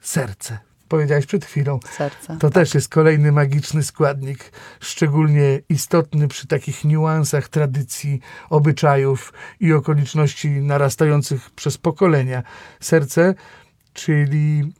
serce. 0.00 0.67
Powiedziałeś 0.88 1.26
przed 1.26 1.44
chwilą. 1.44 1.80
Serce. 1.90 2.36
To 2.40 2.50
też 2.50 2.74
jest 2.74 2.88
kolejny 2.88 3.32
magiczny 3.32 3.82
składnik, 3.82 4.52
szczególnie 4.80 5.60
istotny 5.68 6.28
przy 6.28 6.46
takich 6.46 6.84
niuansach 6.84 7.48
tradycji, 7.48 8.20
obyczajów 8.50 9.32
i 9.60 9.72
okoliczności 9.72 10.50
narastających 10.50 11.50
przez 11.50 11.78
pokolenia. 11.78 12.42
Serce, 12.80 13.34
czyli 13.94 14.72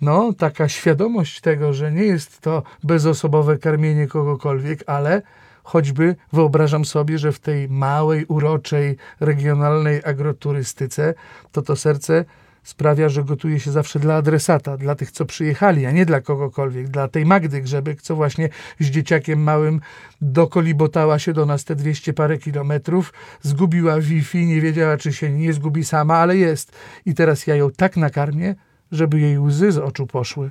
no, 0.00 0.32
taka 0.32 0.68
świadomość 0.68 1.40
tego, 1.40 1.72
że 1.72 1.92
nie 1.92 2.04
jest 2.04 2.40
to 2.40 2.62
bezosobowe 2.84 3.58
karmienie 3.58 4.06
kogokolwiek, 4.06 4.84
ale 4.86 5.22
choćby 5.62 6.16
wyobrażam 6.32 6.84
sobie, 6.84 7.18
że 7.18 7.32
w 7.32 7.38
tej 7.38 7.68
małej, 7.68 8.24
uroczej, 8.24 8.96
regionalnej 9.20 10.00
agroturystyce 10.04 11.14
to 11.52 11.62
to 11.62 11.76
serce 11.76 12.24
sprawia, 12.66 13.08
że 13.08 13.24
gotuje 13.24 13.60
się 13.60 13.72
zawsze 13.72 13.98
dla 13.98 14.14
adresata, 14.14 14.76
dla 14.76 14.94
tych, 14.94 15.10
co 15.10 15.24
przyjechali, 15.24 15.86
a 15.86 15.90
nie 15.90 16.06
dla 16.06 16.20
kogokolwiek, 16.20 16.88
dla 16.88 17.08
tej 17.08 17.26
Magdy 17.26 17.60
Grzebek, 17.60 18.02
co 18.02 18.16
właśnie 18.16 18.48
z 18.80 18.86
dzieciakiem 18.86 19.42
małym 19.42 19.80
dokolibotała 20.20 21.18
się 21.18 21.32
do 21.32 21.46
nas 21.46 21.64
te 21.64 21.76
200 21.76 22.12
parę 22.12 22.38
kilometrów, 22.38 23.12
zgubiła 23.42 24.00
Wi-Fi, 24.00 24.46
nie 24.46 24.60
wiedziała, 24.60 24.96
czy 24.96 25.12
się 25.12 25.30
nie 25.30 25.52
zgubi 25.52 25.84
sama, 25.84 26.16
ale 26.16 26.36
jest. 26.36 26.72
I 27.06 27.14
teraz 27.14 27.46
ja 27.46 27.54
ją 27.56 27.70
tak 27.70 27.96
nakarmię, 27.96 28.54
żeby 28.92 29.20
jej 29.20 29.38
łzy 29.38 29.72
z 29.72 29.78
oczu 29.78 30.06
poszły. 30.06 30.50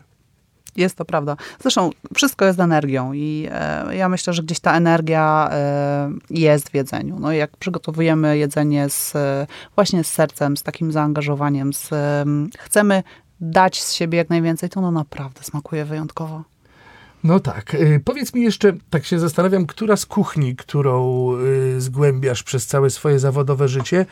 Jest 0.75 0.95
to 0.95 1.05
prawda. 1.05 1.37
Zresztą 1.61 1.89
wszystko 2.15 2.45
jest 2.45 2.59
energią 2.59 3.13
i 3.13 3.47
e, 3.51 3.95
ja 3.95 4.09
myślę, 4.09 4.33
że 4.33 4.43
gdzieś 4.43 4.59
ta 4.59 4.77
energia 4.77 5.49
e, 5.51 6.11
jest 6.29 6.69
w 6.69 6.73
jedzeniu. 6.73 7.19
No 7.19 7.31
jak 7.31 7.57
przygotowujemy 7.57 8.37
jedzenie 8.37 8.89
z, 8.89 9.15
e, 9.15 9.47
właśnie 9.75 10.03
z 10.03 10.07
sercem, 10.07 10.57
z 10.57 10.63
takim 10.63 10.91
zaangażowaniem, 10.91 11.73
z, 11.73 11.93
e, 11.93 12.25
chcemy 12.59 13.03
dać 13.41 13.83
z 13.83 13.93
siebie 13.93 14.17
jak 14.17 14.29
najwięcej, 14.29 14.69
to 14.69 14.81
no 14.81 14.91
naprawdę 14.91 15.43
smakuje 15.43 15.85
wyjątkowo. 15.85 16.43
No 17.23 17.39
tak. 17.39 17.73
Y, 17.73 18.01
Powiedz 18.05 18.33
mi 18.33 18.41
jeszcze, 18.41 18.73
tak 18.89 19.05
się 19.05 19.19
zastanawiam, 19.19 19.65
która 19.65 19.95
z 19.95 20.05
kuchni, 20.05 20.55
którą 20.55 21.27
zgłębiasz 21.77 22.43
przez 22.43 22.67
całe 22.67 22.89
swoje 22.89 23.19
zawodowe 23.19 23.67
życie, 23.67 24.05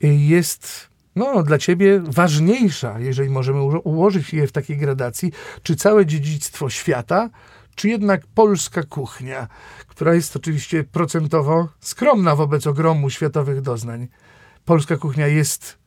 jest 0.00 0.88
no, 1.18 1.42
dla 1.42 1.58
ciebie 1.58 2.00
ważniejsza, 2.00 2.98
jeżeli 3.00 3.30
możemy 3.30 3.58
uło- 3.60 3.80
ułożyć 3.84 4.32
je 4.34 4.46
w 4.46 4.52
takiej 4.52 4.76
gradacji, 4.76 5.32
czy 5.62 5.76
całe 5.76 6.06
dziedzictwo 6.06 6.70
świata, 6.70 7.30
czy 7.74 7.88
jednak 7.88 8.26
polska 8.34 8.82
kuchnia, 8.82 9.48
która 9.86 10.14
jest 10.14 10.36
oczywiście 10.36 10.84
procentowo 10.84 11.68
skromna 11.80 12.36
wobec 12.36 12.66
ogromu 12.66 13.10
światowych 13.10 13.60
doznań. 13.60 14.08
Polska 14.64 14.96
kuchnia 14.96 15.26
jest, 15.26 15.78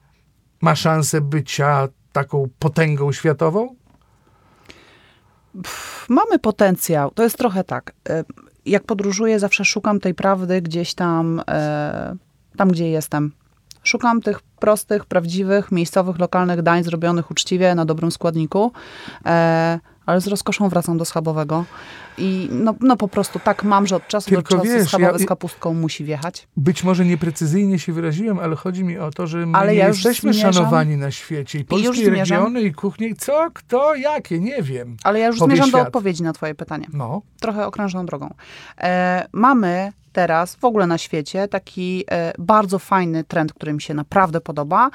ma 0.62 0.76
szansę 0.76 1.22
bycia 1.22 1.88
taką 2.12 2.50
potęgą 2.60 3.12
światową? 3.12 3.76
Mamy 6.10 6.40
potencjał. 6.40 7.12
To 7.12 7.24
jest 7.24 7.38
trochę 7.38 7.64
tak. 7.64 7.94
e, 8.10 8.24
Jak 8.66 8.84
podróżuję, 8.84 9.40
zawsze 9.40 9.66
szukam 9.66 10.00
tej 10.00 10.14
prawdy 10.14 10.62
gdzieś 10.62 10.94
tam, 10.94 11.42
e, 11.48 12.16
tam 12.58 12.70
gdzie 12.70 12.90
jestem. 12.90 13.32
Szukam 13.84 14.22
tych 14.22 14.40
prostych, 14.42 15.06
prawdziwych, 15.06 15.72
miejscowych, 15.72 16.20
lokalnych 16.20 16.62
dań 16.62 16.84
zrobionych 16.84 17.32
uczciwie, 17.32 17.76
na 17.76 17.86
dobrym 17.86 18.12
składniku, 18.12 18.72
e, 19.26 19.80
ale 20.06 20.22
z 20.22 20.28
rozkoszą 20.28 20.70
wracam 20.70 20.98
do 20.98 21.06
schabowego. 21.06 21.66
I 22.18 22.50
no, 22.52 22.76
no 22.80 22.98
po 22.98 23.08
prostu 23.08 23.40
tak 23.40 23.64
mam, 23.64 23.88
że 23.88 23.96
od 23.96 24.08
czasu 24.08 24.30
Tylko 24.30 24.42
do 24.42 24.62
czasu 24.62 24.64
wiesz, 24.78 24.88
schabowy 24.88 25.12
ja- 25.12 25.18
z 25.20 25.26
kapustką 25.26 25.74
musi 25.74 26.04
wjechać. 26.04 26.48
Być 26.58 26.84
może 26.84 27.06
nieprecyzyjnie 27.06 27.80
się 27.80 27.94
wyraziłem, 27.94 28.40
ale 28.40 28.56
chodzi 28.56 28.84
mi 28.84 28.98
o 28.98 29.12
to, 29.12 29.28
że 29.28 29.46
my 29.46 29.58
Ale 29.58 29.76
ja 29.76 29.88
jesteśmy 29.88 30.34
zmierzam- 30.34 30.54
szanowani 30.54 30.98
na 30.98 31.12
świecie. 31.12 31.60
I 31.60 31.66
polskie 31.66 31.88
już 31.88 31.98
zmierzam- 31.98 32.38
regiony 32.38 32.62
i 32.62 32.74
kuchnie, 32.74 33.08
i 33.08 33.16
co, 33.16 33.48
kto, 33.54 33.96
jakie, 33.96 34.40
nie 34.40 34.62
wiem. 34.64 34.98
Ale 35.04 35.20
ja 35.20 35.28
już 35.28 35.40
zmierzam 35.40 35.72
do 35.72 35.78
świat. 35.78 35.88
odpowiedzi 35.88 36.24
na 36.24 36.34
twoje 36.34 36.56
pytanie. 36.56 36.88
No, 36.94 37.22
trochę 37.40 37.68
okrężną 37.68 38.06
drogą. 38.06 38.34
E, 38.78 39.28
mamy 39.32 39.92
teraz 40.13 40.56
w 40.56 40.65
ogóle 40.65 40.88
na 40.88 40.98
świecie 40.98 41.48
taki 41.48 42.06
e, 42.12 42.34
bardzo 42.39 42.80
fajny 42.80 43.24
trend, 43.24 43.53
który 43.53 43.74
mi 43.74 43.82
się 43.82 43.94
naprawdę 43.94 44.41
podoba. 44.41 44.89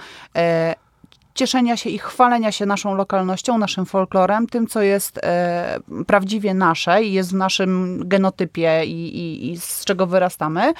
Cieszenia 1.36 1.76
się 1.76 1.90
i 1.90 1.98
chwalenia 1.98 2.52
się 2.52 2.66
naszą 2.66 2.94
lokalnością, 2.94 3.58
naszym 3.58 3.86
folklorem, 3.86 4.46
tym, 4.46 4.66
co 4.66 4.82
jest 4.82 5.18
e, 5.22 5.78
prawdziwie 6.06 6.54
nasze 6.54 7.02
i 7.02 7.12
jest 7.12 7.30
w 7.30 7.34
naszym 7.34 8.02
genotypie 8.08 8.84
i, 8.84 9.18
i, 9.18 9.52
i 9.52 9.56
z 9.60 9.84
czego 9.84 10.06
wyrastamy. 10.06 10.72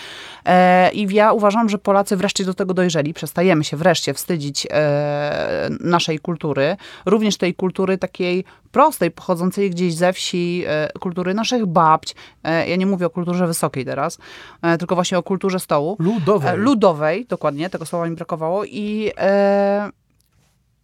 E, 0.44 0.92
I 0.92 1.14
ja 1.14 1.32
uważam, 1.32 1.68
że 1.68 1.78
Polacy 1.78 2.16
wreszcie 2.16 2.44
do 2.44 2.54
tego 2.54 2.74
dojrzeli. 2.74 3.14
Przestajemy 3.14 3.64
się 3.64 3.76
wreszcie 3.76 4.14
wstydzić 4.14 4.66
e, 4.70 5.68
naszej 5.80 6.18
kultury, 6.18 6.76
również 7.06 7.36
tej 7.36 7.54
kultury 7.54 7.98
takiej 7.98 8.44
prostej, 8.72 9.10
pochodzącej 9.10 9.70
gdzieś 9.70 9.94
ze 9.94 10.12
wsi, 10.12 10.64
e, 10.66 10.88
kultury 11.00 11.34
naszych 11.34 11.66
babć. 11.66 12.14
E, 12.44 12.68
ja 12.68 12.76
nie 12.76 12.86
mówię 12.86 13.06
o 13.06 13.10
kulturze 13.10 13.46
wysokiej 13.46 13.84
teraz, 13.84 14.18
e, 14.62 14.78
tylko 14.78 14.94
właśnie 14.94 15.18
o 15.18 15.22
kulturze 15.22 15.60
stołu. 15.60 15.96
ludowe. 15.98 16.50
E, 16.50 16.56
ludowej, 16.56 17.26
dokładnie, 17.26 17.70
tego 17.70 17.86
słowa 17.86 18.08
mi 18.08 18.16
brakowało 18.16 18.64
i 18.64 19.10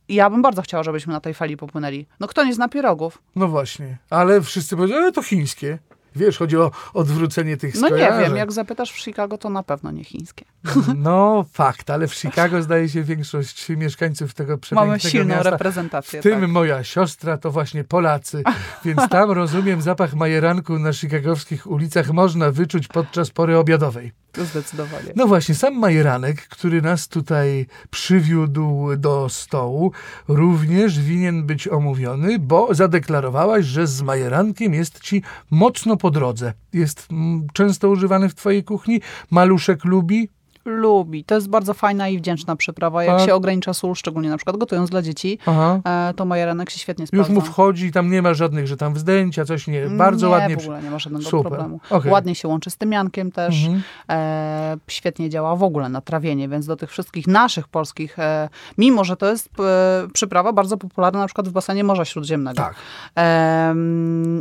ja 0.09 0.31
bym 0.31 0.43
bardzo 0.43 0.63
chciała, 0.63 0.83
żebyśmy 0.83 1.13
na 1.13 1.21
tej 1.21 1.35
fali 1.35 1.57
popłynęli. 1.57 2.07
No 2.21 2.27
kto 2.27 2.45
nie 2.45 2.55
zna 2.55 2.69
pierogów? 2.69 3.23
No 3.37 3.49
właśnie. 3.49 3.99
Ale 4.11 4.43
wszyscy 4.43 4.77
powiedzą, 4.77 4.95
ale 4.97 5.13
to 5.13 5.23
chińskie. 5.23 5.79
Wiesz, 6.17 6.39
chodzi 6.39 6.57
o 6.57 6.71
odwrócenie 6.95 7.57
tych 7.57 7.75
No 7.75 7.89
nie 7.89 8.13
wiem, 8.21 8.37
jak 8.37 8.53
zapytasz 8.53 8.93
w 8.93 8.99
Chicago, 8.99 9.39
to 9.39 9.51
na 9.51 9.63
pewno 9.63 9.91
nie 9.91 10.05
chińskie. 10.05 10.45
No 10.97 11.45
fakt, 11.53 11.91
ale 11.91 12.09
w 12.09 12.15
Chicago 12.15 12.63
zdaje 12.63 12.89
się 12.89 13.03
większość 13.03 13.69
mieszkańców 13.69 14.35
tego 14.35 14.59
przepięknego 14.59 14.87
Mamy 14.87 15.01
silną 15.01 15.35
miasta. 15.35 15.51
reprezentację. 15.51 16.21
W 16.21 16.23
tym 16.23 16.41
tak. 16.41 16.51
moja 16.51 16.85
siostra 16.85 17.39
to 17.39 17.51
właśnie 17.51 17.85
Polacy, 17.85 18.43
więc 18.85 19.09
tam 19.09 19.31
rozumiem 19.31 19.83
zapach 19.83 20.15
majeranku 20.15 20.79
na 20.79 20.93
chicagowskich 20.93 21.67
ulicach 21.67 22.11
można 22.11 22.51
wyczuć 22.51 22.89
podczas 22.89 23.31
pory 23.31 23.59
obiadowej. 23.59 24.13
Zdecydowanie. 24.39 25.13
No 25.17 25.27
właśnie, 25.27 25.55
sam 25.55 25.79
majeranek, 25.79 26.49
który 26.49 26.83
nas 26.83 27.09
tutaj 27.09 27.67
przywiódł 27.91 28.97
do 28.97 29.29
stołu, 29.29 29.93
również 30.29 31.01
winien 31.01 31.47
być 31.47 31.69
omówiony, 31.69 32.39
bo 32.39 32.75
zadeklarowałaś, 32.75 33.65
że 33.65 33.87
z 33.87 34.03
majerankiem 34.03 34.75
jest 34.75 35.01
ci 35.01 35.23
mocno 35.51 35.97
po 36.03 36.11
drodze. 36.11 36.53
Jest 36.73 37.09
mm, 37.11 37.47
często 37.53 37.89
używany 37.91 38.29
w 38.29 38.35
twojej 38.35 38.65
kuchni. 38.65 39.01
Maluszek 39.31 39.85
lubi. 39.85 40.29
Lubi. 40.65 41.25
To 41.25 41.35
jest 41.35 41.49
bardzo 41.49 41.75
fajna 41.75 42.09
i 42.09 42.19
wdzięczna 42.19 42.57
przyprawa. 42.57 43.05
Jak 43.05 43.17
Tak. 43.17 43.27
się 43.27 43.35
ogranicza 43.35 43.75
sól, 43.75 43.95
szczególnie 43.95 44.31
na 44.31 44.37
przykład 44.37 44.57
gotując 44.57 44.91
dla 44.91 45.03
dzieci, 45.03 45.39
e, 45.85 46.15
to 46.17 46.25
majeranek 46.25 46.71
się 46.71 46.79
świetnie 46.79 47.03
Już 47.03 47.09
sprawdza. 47.09 47.33
mu 47.33 47.41
wchodzi, 47.41 47.93
tam 47.93 48.11
nie 48.11 48.23
ma 48.23 48.35
żadnych, 48.35 48.67
że 48.67 48.77
tam 48.77 48.95
wzdęcia, 48.95 49.45
coś 49.45 49.67
nie. 49.67 49.87
Bardzo 49.87 50.27
nie, 50.27 50.33
ładnie. 50.33 50.57
w 50.57 50.61
ogóle 50.61 50.83
nie 50.83 50.91
ma 50.91 50.99
żadnego 50.99 51.25
Super. 51.25 51.53
problemu. 51.53 51.81
Okej. 51.91 52.13
Ładnie 52.13 52.35
się 52.35 52.49
łączy 52.49 52.71
z 52.71 52.77
tymiankiem 52.77 53.33
też. 53.33 53.65
Mhm. 53.65 53.83
E, 54.11 54.77
świetnie 54.89 55.31
działa 55.31 55.57
w 55.57 55.63
ogóle 55.63 55.89
na 55.89 56.01
trawienie, 56.01 56.49
więc 56.49 56.67
do 56.67 56.77
tych 56.77 56.91
wszystkich 56.91 57.27
naszych 57.27 57.69
polskich, 57.69 58.19
e, 58.19 58.49
mimo 58.79 59.05
że 59.05 59.17
to 59.17 59.31
jest 59.31 59.49
e, 59.61 60.09
przyprawa 60.13 60.53
bardzo 60.53 60.77
popularna 60.77 61.19
na 61.19 61.27
przykład 61.27 61.49
w 61.49 61.53
basenie 61.53 61.85
Morza 61.85 62.05
Śródziemnego. 62.05 62.57
Tak. 62.57 62.75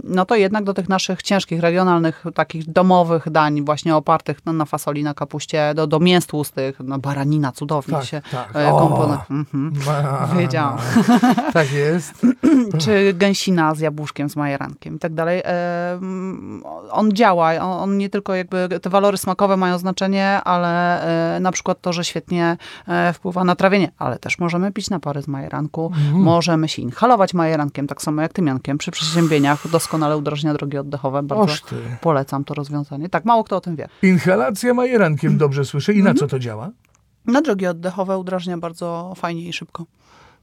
No 0.03 0.25
to 0.25 0.35
jednak 0.35 0.63
do 0.63 0.73
tych 0.73 0.89
naszych 0.89 1.23
ciężkich, 1.23 1.59
regionalnych, 1.59 2.23
takich 2.35 2.71
domowych 2.71 3.29
dań, 3.29 3.61
właśnie 3.65 3.95
opartych 3.95 4.37
no, 4.45 4.53
na 4.53 4.65
fasoli, 4.65 5.03
na 5.03 5.13
kapuście, 5.13 5.73
do, 5.75 5.87
do 5.87 5.99
mięs 6.11 6.27
tłustych, 6.27 6.79
no 6.83 6.99
baranina 6.99 7.51
cudownie 7.51 7.93
Tak, 7.93 8.05
się 8.05 8.21
tak. 8.31 8.49
e, 8.53 8.71
komponuje. 8.71 9.19
Mhm. 9.29 9.73
Wiedziałam. 10.37 10.77
Tak 11.53 11.71
jest. 11.71 12.25
Czy 12.83 13.13
gęsina 13.13 13.75
z 13.75 13.79
jabłuszkiem, 13.79 14.29
z 14.29 14.35
majerankiem 14.35 14.95
i 14.95 14.99
tak 14.99 15.13
dalej. 15.13 15.41
Em, 15.45 16.63
On 16.91 17.11
działa, 17.13 17.53
on, 17.53 17.97
nie 17.97 18.09
tylko 18.09 18.35
jakby, 18.35 18.79
te 18.81 18.89
walory 18.89 19.17
smakowe 19.17 19.57
mają 19.57 19.77
znaczenie, 19.77 20.41
ale 20.43 21.01
e, 21.35 21.39
na 21.39 21.51
przykład 21.51 21.81
to, 21.81 21.93
że 21.93 22.03
świetnie 22.03 22.57
e, 22.87 23.13
wpływa 23.13 23.43
na 23.43 23.55
trawienie, 23.55 23.91
ale 23.97 24.19
też 24.19 24.39
możemy 24.39 24.71
pić 24.71 24.89
napary 24.89 25.21
z 25.21 25.27
majeranku, 25.27 25.91
możemy 26.13 26.69
się 26.69 26.81
inhalować 26.81 27.33
majerankiem, 27.33 27.87
tak 27.87 28.01
samo 28.01 28.21
jak 28.21 28.33
tymiankiem, 28.33 28.77
przy 28.77 28.91
przeziębieniach 28.91 29.67
doskonale 29.67 30.17
udrażnia 30.17 30.53
drogi 30.53 30.77
oddechowe, 30.77 31.23
bardzo 31.23 31.53
polecam 32.01 32.43
to 32.43 32.53
rozwiązanie. 32.53 33.09
Tak, 33.09 33.25
mało 33.25 33.43
kto 33.43 33.57
o 33.57 33.61
tym 33.61 33.75
wie. 33.75 33.87
Inhalacja 34.01 34.73
majerankiem, 34.73 35.37
dobrze 35.37 35.65
słyszę. 35.65 35.93
I 36.01 36.03
na 36.03 36.13
co 36.13 36.27
to 36.27 36.39
działa? 36.39 36.69
Na 37.25 37.41
drogi 37.41 37.67
oddechowe 37.67 38.17
udrażnia 38.17 38.57
bardzo 38.57 39.13
fajnie 39.15 39.43
i 39.49 39.53
szybko. 39.53 39.85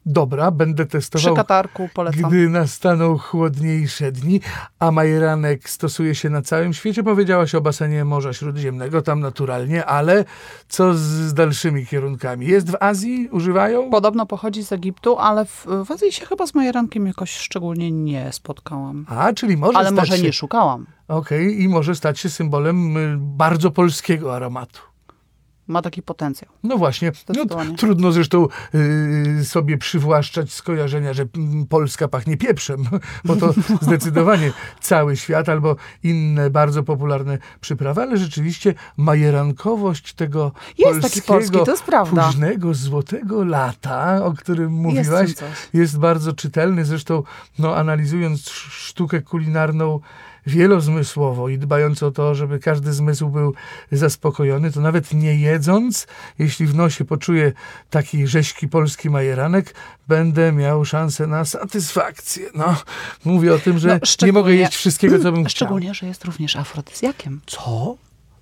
Dobra, 0.06 0.50
będę 0.50 0.86
Przy 0.86 0.92
testował, 0.92 1.34
katarku 1.34 1.88
polecam. 1.94 2.30
gdy 2.30 2.48
nastaną 2.48 3.18
chłodniejsze 3.18 4.12
dni, 4.12 4.40
a 4.78 4.90
majeranek 4.90 5.70
stosuje 5.70 6.14
się 6.14 6.30
na 6.30 6.42
całym 6.42 6.72
świecie. 6.74 7.02
Powiedziałaś 7.02 7.54
o 7.54 7.60
basenie 7.60 8.04
Morza 8.04 8.32
Śródziemnego, 8.32 9.02
tam 9.02 9.20
naturalnie, 9.20 9.84
ale 9.86 10.24
co 10.68 10.94
z, 10.94 11.34
dalszymi 11.34 11.86
kierunkami? 11.86 12.46
Jest 12.46 12.70
w 12.70 12.76
Azji? 12.80 13.28
Używają? 13.32 13.90
Podobno 13.90 14.26
pochodzi 14.26 14.64
z 14.64 14.72
Egiptu, 14.72 15.18
ale 15.18 15.44
w, 15.44 15.66
w 15.86 15.90
Azji 15.90 16.12
się 16.12 16.26
chyba 16.26 16.46
z 16.46 16.54
majerankiem 16.54 17.06
jakoś 17.06 17.30
szczególnie 17.30 17.90
nie 17.90 18.32
spotkałam. 18.32 19.06
A, 19.08 19.32
czyli 19.32 19.56
może 19.56 19.78
Ale 19.78 19.88
stać 19.88 19.98
może 19.98 20.16
się... 20.16 20.22
nie 20.22 20.32
szukałam. 20.32 20.86
Okej, 21.08 21.62
i 21.62 21.68
może 21.68 21.94
stać 21.94 22.18
się 22.20 22.30
symbolem 22.30 22.96
y, 22.96 23.16
bardzo 23.18 23.70
polskiego 23.70 24.34
aromatu. 24.36 24.80
Ma 25.68 25.82
taki 25.82 26.02
potencjał. 26.02 26.50
No 26.62 26.76
właśnie, 26.78 27.12
no, 27.28 27.74
trudno 27.76 28.12
zresztą 28.12 28.46
y, 29.40 29.44
sobie 29.44 29.78
przywłaszczać 29.78 30.52
skojarzenia, 30.52 31.12
że 31.12 31.26
Polska 31.68 32.08
pachnie 32.08 32.36
pieprzem, 32.36 32.84
bo 33.24 33.36
to 33.36 33.54
zdecydowanie 33.86 34.52
cały 34.80 35.16
świat 35.16 35.48
albo 35.48 35.76
inne 36.02 36.50
bardzo 36.50 36.82
popularne 36.82 37.38
przyprawy, 37.60 38.02
ale 38.02 38.16
rzeczywiście 38.16 38.74
majerankowość 38.96 40.12
tego 40.14 40.52
Jest 40.78 41.00
taki 41.00 41.22
polskiego, 41.22 41.26
polski, 41.34 41.58
to 41.64 41.70
jest 41.70 41.84
prawda. 41.84 42.26
późnego, 42.26 42.74
złotego 42.74 43.44
lata, 43.44 44.24
o 44.24 44.32
którym 44.32 44.72
mówiłaś, 44.72 45.28
Jest 45.28 45.44
jest 45.74 45.98
bardzo 45.98 46.32
czytelny. 46.32 46.84
Zresztą 46.84 47.22
no, 47.58 47.76
analizując 47.76 48.40
sz- 48.40 48.72
sztukę 48.72 49.22
kulinarną 49.22 50.00
wielozmysłowo 50.46 51.48
i 51.48 51.58
dbając 51.58 52.02
o 52.02 52.10
to, 52.10 52.34
żeby 52.34 52.58
każdy 52.58 52.92
zmysł 52.92 53.28
był 53.28 53.54
zaspokojony, 53.92 54.72
to 54.72 54.80
nawet 54.80 55.14
nie 55.14 55.34
jedząc, 55.34 56.06
jeśli 56.38 56.66
w 56.66 56.74
nosie 56.74 57.04
poczuję 57.04 57.52
taki 57.90 58.26
rześki 58.26 58.68
polski 58.68 59.10
majeranek, 59.10 59.74
będę 60.08 60.52
miał 60.52 60.84
szansę 60.84 61.26
na 61.26 61.44
satysfakcję. 61.44 62.50
No, 62.54 62.76
mówię 63.24 63.54
o 63.54 63.58
tym, 63.58 63.78
że 63.78 63.88
No, 64.20 64.26
nie 64.26 64.32
mogę 64.32 64.54
jeść 64.54 64.76
wszystkiego, 64.76 65.18
co 65.18 65.32
bym 65.32 65.44
chciał. 65.44 65.50
Szczególnie, 65.50 65.94
że 65.94 66.06
jest 66.06 66.24
również 66.24 66.56
afrodyzjakiem. 66.56 67.40
Co? 67.46 67.96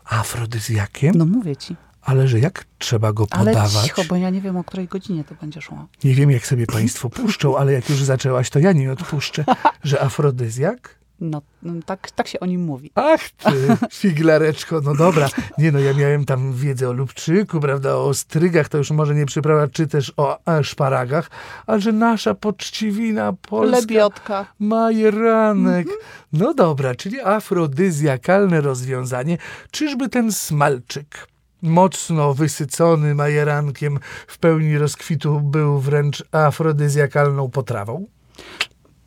Afrodyzjakiem? 0.04 1.12
No 1.14 1.26
mówię 1.26 1.56
ci. 1.56 1.76
Ale 2.02 2.28
że 2.28 2.40
jak 2.40 2.64
trzeba 2.78 3.12
go 3.12 3.26
Ale 3.30 3.52
podawać? 3.52 3.84
cicho, 3.84 4.02
bo 4.08 4.16
ja 4.16 4.30
nie 4.30 4.40
wiem, 4.40 4.56
o 4.56 4.64
której 4.64 4.88
godzinie 4.88 5.24
to 5.24 5.34
będzie 5.34 5.60
szło. 5.60 5.86
Nie 6.04 6.14
wiem, 6.14 6.30
jak 6.30 6.46
sobie 6.46 6.66
państwo 6.66 7.10
puszczą, 7.10 7.56
ale 7.58 7.72
jak 7.72 7.90
już 7.90 8.02
zaczęłaś, 8.02 8.50
to 8.50 8.58
ja 8.58 8.72
nie 8.72 8.92
odpuszczę. 8.92 9.44
Że 9.84 10.02
afrodyzjak? 10.02 10.96
No, 11.20 11.42
no 11.62 11.72
tak, 11.86 12.10
tak 12.10 12.28
się 12.28 12.40
o 12.40 12.46
nim 12.46 12.64
mówi. 12.64 12.90
Ach 12.94 13.30
ty, 13.30 13.76
figlareczko, 14.00 14.80
no 14.80 14.94
dobra. 14.94 15.28
Nie 15.58 15.72
no, 15.72 15.78
ja 15.78 15.94
miałem 15.94 16.24
tam 16.24 16.52
wiedzę 16.52 16.88
o 16.88 16.92
lubczyku, 16.92 17.60
prawda, 17.60 17.96
o 17.96 18.14
strygach, 18.14 18.68
to 18.68 18.78
już 18.78 18.90
może 18.90 19.14
nie 19.14 19.26
przyprawa, 19.26 19.68
czy 19.68 19.86
też 19.86 20.12
o 20.16 20.38
e, 20.58 20.64
szparagach, 20.64 21.30
ale 21.66 21.80
że 21.80 21.92
nasza 21.92 22.34
poczciwina 22.34 23.32
polska 23.32 23.80
Lebiotka. 23.80 24.46
majeranek. 24.58 25.86
No 26.32 26.54
dobra, 26.54 26.94
czyli 26.94 27.20
afrodyzjakalne 27.20 28.60
rozwiązanie. 28.60 29.38
Czyżby 29.70 30.08
ten 30.08 30.32
smalczyk 30.32 31.26
mocno 31.62 32.34
wysycony 32.34 33.14
majerankiem 33.14 33.98
w 34.26 34.38
pełni 34.38 34.78
rozkwitu 34.78 35.40
był 35.40 35.78
wręcz 35.78 36.24
afrodyzjakalną 36.32 37.50
potrawą? 37.50 38.06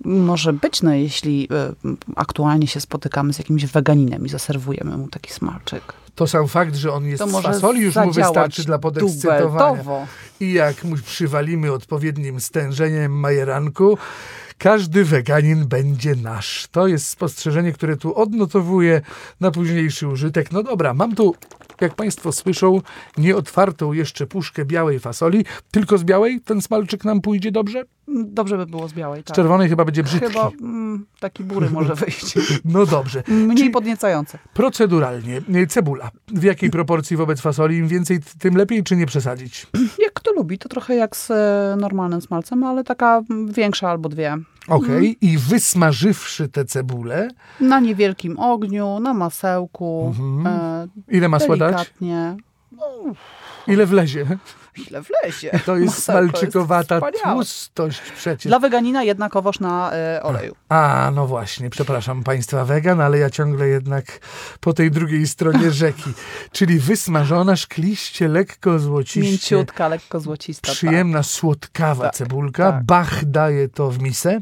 Może 0.06 0.54
być, 0.54 0.82
no 0.82 0.94
jeśli 0.94 1.48
e, 1.52 1.74
aktualnie 2.16 2.68
się 2.68 2.80
spotykamy 2.82 3.34
z 3.34 3.38
jakimś 3.38 3.66
weganinem 3.66 4.26
i 4.26 4.30
zaserwujemy 4.30 4.98
mu 4.98 5.08
taki 5.08 5.34
smalczyk. 5.34 5.84
To 6.16 6.28
sam 6.28 6.48
fakt, 6.48 6.76
że 6.76 6.94
on 6.94 7.06
jest 7.06 7.24
To 7.24 7.28
z 7.40 7.44
fasoli 7.44 7.82
już 7.82 7.96
mu 7.96 8.12
wystarczy 8.12 8.64
dla 8.64 8.80
podekscytowania. 8.80 9.42
dubeltowo. 9.42 10.08
I 10.40 10.54
jak 10.54 10.84
mu 10.84 10.96
przywalimy 10.96 11.72
odpowiednim 11.72 12.40
stężeniem 12.40 13.20
majeranku, 13.20 13.98
każdy 14.58 15.06
weganin 15.06 15.68
będzie 15.68 16.16
nasz. 16.16 16.68
To 16.72 16.88
jest 16.88 17.08
spostrzeżenie, 17.08 17.72
które 17.72 17.98
tu 17.98 18.16
odnotowuję 18.16 19.02
na 19.40 19.52
późniejszy 19.52 20.08
użytek. 20.08 20.52
No 20.52 20.64
dobra, 20.64 20.94
mam 20.94 21.16
tu, 21.16 21.36
jak 21.82 21.96
Państwo 21.96 22.32
słyszą, 22.32 22.82
nieotwartą 23.18 23.94
jeszcze 23.94 24.28
puszkę 24.28 24.66
białej 24.66 25.00
fasoli. 25.00 25.46
Tylko 25.72 25.98
z 25.98 26.04
białej 26.04 26.42
ten 26.42 26.62
smalczyk 26.62 27.06
nam 27.06 27.22
pójdzie 27.22 27.52
dobrze? 27.52 27.84
Dobrze 28.26 28.58
by 28.58 28.66
było 28.66 28.88
z 28.88 28.94
białej, 28.94 29.22
Z 29.22 29.26
tak. 29.26 29.36
czerwonej 29.36 29.70
chyba 29.70 29.86
będzie 29.86 30.04
brzydki. 30.04 30.28
Chyba 30.28 30.50
mm, 30.62 31.06
taki 31.20 31.44
bury 31.44 31.70
może 31.80 31.96
wyjść. 31.96 32.34
No 32.66 32.86
dobrze. 32.86 33.24
Mniej 33.28 33.58
Czyli 33.58 33.70
podniecający. 33.70 34.38
proceduralnie, 34.54 35.42
y, 35.56 35.68
cebula. 35.68 36.12
W 36.28 36.44
jakiej 36.44 36.70
proporcji 36.70 37.18
wobec 37.18 37.42
fasoli? 37.42 37.78
Im 37.78 37.88
więcej, 37.88 38.20
tym 38.40 38.56
lepiej, 38.58 38.84
czy 38.84 38.96
nie 38.96 39.06
przesadzić? 39.06 39.68
Jak 40.00 40.14
kto 40.14 40.32
lubi, 40.34 40.58
to 40.58 40.70
trochę 40.70 40.96
jak 40.96 41.16
z 41.16 41.32
e, 41.32 41.76
normalnym 41.80 42.22
smalcem, 42.22 42.64
ale 42.64 42.84
taka 42.84 43.22
mm, 43.30 43.52
większa 43.52 43.90
albo 43.90 44.10
dwie. 44.10 44.38
Okej, 44.68 44.90
Mhm. 44.90 45.16
i 45.22 45.38
wysmażywszy 45.38 46.48
tę 46.50 46.66
cebulę, 46.66 47.28
Na 47.60 47.80
niewielkim 47.80 48.40
ogniu, 48.40 49.00
na 49.00 49.14
masełku, 49.14 50.14
Mhm. 50.20 50.48
e, 50.48 50.88
ile 51.08 51.30
masła 51.30 51.58
dać? 51.58 51.94
Ile 53.68 53.86
wlezie? 53.86 54.26
Ile 54.90 55.02
wlezie. 55.02 55.60
To 55.66 55.78
jest 55.78 55.96
Masełko 56.08 56.22
jest 56.22 56.32
smalczykowata 56.32 56.96
wspaniałe. 56.96 57.36
tłustość 57.36 58.02
przecież. 58.18 58.50
Dla 58.50 58.60
weganina 58.60 59.04
jednakowoż 59.04 59.60
na 59.60 59.92
e, 59.94 60.24
oleju. 60.24 60.56
A, 60.70 61.12
no 61.16 61.28
właśnie, 61.28 61.70
przepraszam 61.70 62.24
państwa 62.24 62.66
wegan, 62.66 63.02
ale 63.02 63.18
ja 63.18 63.30
ciągle 63.30 63.68
jednak 63.68 64.06
po 64.60 64.74
tej 64.74 64.92
drugiej 64.92 65.28
stronie 65.28 65.72
rzeki. 65.84 66.14
Czyli 66.52 66.80
wysmażona, 66.80 67.56
szkliście, 67.56 68.28
lekko 68.28 68.80
złociście, 68.80 69.22
Mięciutka, 69.56 69.88
lekko 69.88 70.20
złocista. 70.20 70.68
tak. 70.68 70.76
przyjemna, 70.76 71.24
słodkawa 71.24 72.04
Tak, 72.04 72.14
cebulka. 72.16 72.72
tak. 72.72 72.84
Bach 72.84 73.26
daje 73.26 73.68
to 73.70 73.92
w 73.92 74.00
misę. 74.02 74.42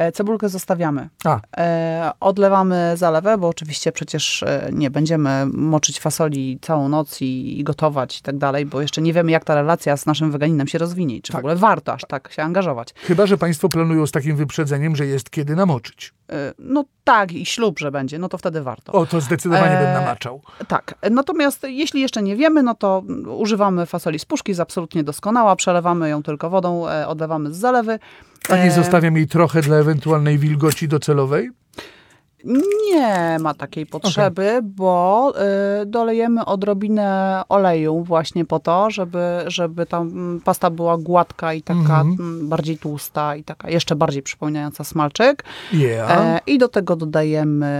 E, 0.00 0.12
Cebulkę 0.12 0.48
zostawiamy. 0.48 1.08
A, 1.24 1.40
E, 1.56 2.10
odlewamy 2.20 2.92
zalewę, 2.96 3.38
bo 3.38 3.48
oczywiście 3.48 3.92
przecież 3.92 4.42
e, 4.42 4.70
nie 4.72 4.90
będziemy 4.90 5.46
moczyć 5.46 6.00
fasoli 6.00 6.58
całą 6.62 6.88
noc 6.88 7.20
i, 7.20 7.60
i 7.60 7.64
gotować 7.64 8.18
i 8.18 8.22
tak 8.22 8.38
dalej, 8.38 8.66
bo 8.66 8.80
jeszcze 8.80 9.02
nie 9.02 9.12
wiemy, 9.12 9.30
jak 9.32 9.44
ta 9.44 9.54
relacja 9.54 9.96
z 9.96 10.06
naszym 10.06 10.30
weganinem 10.30 10.66
się 10.68 10.78
rozwinie 10.78 11.16
i 11.16 11.22
czy 11.22 11.32
Tak. 11.32 11.36
w 11.40 11.44
ogóle 11.44 11.56
warto 11.56 11.92
aż 11.92 12.02
tak 12.08 12.32
się 12.32 12.42
angażować. 12.42 12.88
chyba, 12.96 13.26
że 13.26 13.38
państwo 13.38 13.68
planują 13.68 14.06
z 14.06 14.10
takim 14.12 14.36
wyprzedzeniem, 14.36 14.96
że 14.96 15.06
jest 15.06 15.30
kiedy 15.30 15.56
namoczyć. 15.56 16.14
E, 16.32 16.52
no 16.58 16.84
tak, 17.04 17.32
i 17.32 17.46
ślub, 17.46 17.78
że 17.78 17.90
będzie, 17.90 18.18
no 18.18 18.28
to 18.28 18.38
wtedy 18.38 18.62
warto. 18.62 18.92
O, 18.92 19.06
to 19.06 19.20
zdecydowanie 19.20 19.76
bym 19.76 19.86
Eee, 19.86 19.94
namaczał. 19.94 20.40
Tak, 20.68 20.94
natomiast 21.10 21.62
jeśli 21.68 22.00
jeszcze 22.00 22.22
nie 22.22 22.36
wiemy, 22.36 22.62
no 22.62 22.74
to 22.74 23.02
używamy 23.38 23.86
fasoli 23.86 24.18
z 24.18 24.24
puszki, 24.24 24.50
jest 24.50 24.60
absolutnie 24.60 25.04
doskonała, 25.04 25.56
przelewamy 25.56 26.08
ją 26.08 26.22
tylko 26.22 26.50
wodą, 26.50 26.88
e, 26.88 27.08
odlewamy 27.08 27.52
z 27.54 27.56
zalewy. 27.56 27.98
A 28.48 28.56
nie 28.56 28.70
zostawiam 28.70 29.16
jej 29.16 29.26
trochę 29.26 29.62
dla 29.62 29.76
ewentualnej 29.76 30.38
wilgoci 30.38 30.88
docelowej? 30.88 31.50
Nie 32.90 33.36
ma 33.40 33.54
takiej 33.54 33.86
potrzeby, 33.86 34.60
bo 34.62 35.32
y, 35.82 35.86
dolejemy 35.86 36.44
odrobinę 36.44 37.42
oleju 37.48 38.04
właśnie 38.04 38.44
po 38.44 38.58
to, 38.60 38.90
żeby, 38.90 39.38
żeby 39.46 39.86
ta 39.86 39.98
mm, 39.98 40.40
pasta 40.44 40.70
była 40.70 40.98
gładka 40.98 41.54
i 41.54 41.62
taka 41.62 41.80
Mhm. 42.00 42.16
mm, 42.20 42.48
bardziej 42.48 42.78
tłusta 42.78 43.36
i 43.36 43.44
taka 43.44 43.70
jeszcze 43.70 43.96
bardziej 43.96 44.22
przypominająca 44.22 44.84
smalczyk. 44.84 45.44
Yeah. 45.72 46.10
E, 46.10 46.40
I 46.46 46.58
do 46.58 46.68
tego 46.68 46.96
dodajemy 46.96 47.70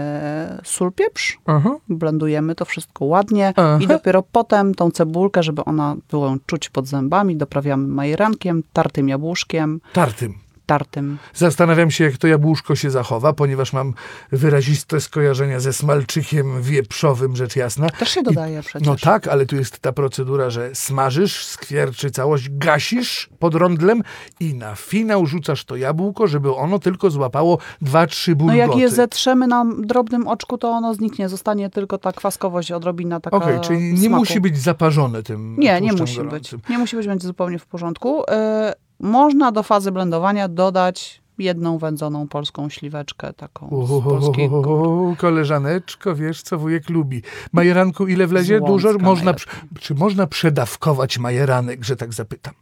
sól, 0.64 0.92
pieprz, 0.92 1.38
Aha. 1.46 1.77
blendujemy 1.88 2.55
to 2.55 2.64
wszystko 2.64 3.05
ładnie 3.05 3.53
Aha. 3.57 3.79
i 3.81 3.87
dopiero 3.87 4.23
potem 4.23 4.75
tą 4.75 4.90
cebulkę, 4.90 5.42
żeby 5.42 5.64
ona 5.64 5.96
było 6.11 6.27
ją 6.27 6.37
czuć 6.46 6.68
pod 6.68 6.87
zębami, 6.87 7.37
doprawiamy 7.37 7.87
majerankiem, 7.88 8.62
tartym 8.73 9.09
jabłuszkiem, 9.09 9.81
Tartym. 9.92 10.35
Tartym. 10.71 11.19
Zastanawiam 11.35 11.91
się, 11.91 12.05
jak 12.05 12.17
to 12.17 12.27
jabłuszko 12.27 12.75
się 12.77 12.91
zachowa, 12.91 13.33
ponieważ 13.33 13.73
mam 13.73 13.95
wyraziste 14.33 15.01
skojarzenia 15.01 15.61
ze 15.61 15.73
smalczykiem 15.73 16.63
wieprzowym, 16.63 17.37
rzecz 17.37 17.57
jasna. 17.57 17.91
Też 17.91 18.09
się 18.09 18.23
dodaje 18.23 18.63
przecież. 18.63 18.89
No 18.89 18.97
tak, 18.97 19.29
ale 19.29 19.47
tu 19.47 19.57
jest 19.57 19.79
ta 19.79 19.93
procedura, 19.93 20.51
że 20.51 20.71
smażysz, 20.75 21.45
skwierczy 21.47 22.11
całość, 22.11 22.49
gasisz 22.51 23.29
pod 23.39 23.55
rondlem 23.55 24.03
i 24.41 24.55
na 24.55 24.75
finał 24.75 25.27
rzucasz 25.27 25.65
to 25.65 25.77
jabłko, 25.77 26.27
żeby 26.27 26.55
ono 26.55 26.79
tylko 26.79 27.11
złapało 27.11 27.59
dwa, 27.83 28.07
trzy 28.07 28.31
No 28.31 28.37
bulgoty. 28.37 28.59
jak 28.59 28.77
je 28.77 28.89
zetrzemy 28.91 29.47
na 29.47 29.65
drobnym 29.79 30.29
oczku, 30.29 30.59
to 30.59 30.69
ono 30.71 30.95
zniknie. 30.95 31.29
Zostanie 31.29 31.71
tylko 31.71 31.99
ta 31.99 32.13
kwaskowość, 32.13 32.73
odrobina 32.73 33.21
taka 33.21 33.37
Okej, 33.37 33.61
czyli 33.61 33.93
nie 33.93 33.99
smaku. 34.09 34.17
musi 34.17 34.41
być 34.41 34.59
zaparzone 34.59 35.23
tym 35.23 35.57
Nie, 35.59 35.81
nie 35.81 35.93
musi 35.93 36.17
gorącym. 36.17 36.59
być. 36.59 36.69
Nie 36.71 36.79
musi 36.79 36.97
być, 36.97 37.07
będzie 37.07 37.27
zupełnie 37.27 37.59
w 37.59 37.67
porządku. 37.67 38.23
E, 38.31 38.75
można 39.01 39.53
do 39.53 39.63
fazy 39.63 39.93
blendowania 39.93 40.49
dodać 40.49 41.21
jedną 41.39 41.79
wędzoną 41.79 42.29
polską 42.29 42.69
śliweczkę, 42.69 43.33
taką 43.33 43.87
z 43.87 44.05
polskiego. 44.05 44.61
Uuu, 44.61 45.17
koleżaneczko, 45.17 46.15
wiesz, 46.15 46.43
co 46.43 46.59
wujek 46.59 46.91
lubi. 46.91 47.23
Majeranku 47.53 48.07
ile 48.07 48.27
wlezie? 48.27 48.59
Z 48.59 48.61
Łącka 48.61 48.73
Dużo? 48.73 48.99
Można, 48.99 49.35
czy 49.81 49.95
można 49.95 50.27
przedawkować 50.27 51.19
majeranek, 51.19 51.85
że 51.85 51.97
tak 51.97 52.15
zapytam? 52.15 52.55